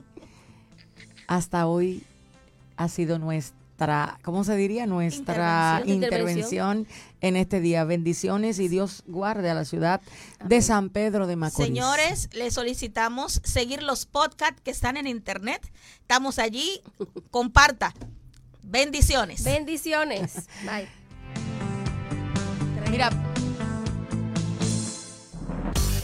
[1.28, 2.02] Hasta hoy
[2.76, 3.18] ha sido
[3.80, 4.86] nuestra, ¿cómo se diría?
[4.86, 6.80] Nuestra Intervención.
[6.80, 6.86] intervención
[7.22, 7.84] en este día.
[7.84, 10.02] Bendiciones y Dios guarde a la ciudad
[10.44, 10.60] de.
[10.60, 11.66] San Pedro de Macorís.
[11.66, 15.66] Señores, les solicitamos seguir los podcasts que están en internet.
[16.02, 16.82] Estamos allí.
[17.30, 17.94] Comparta.
[18.62, 19.42] Bendiciones.
[19.42, 20.34] bendiciones.
[20.64, 20.86] Bye.
[22.90, 23.10] Mira,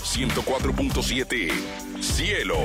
[0.03, 1.53] 104.7
[2.01, 2.57] Cielo.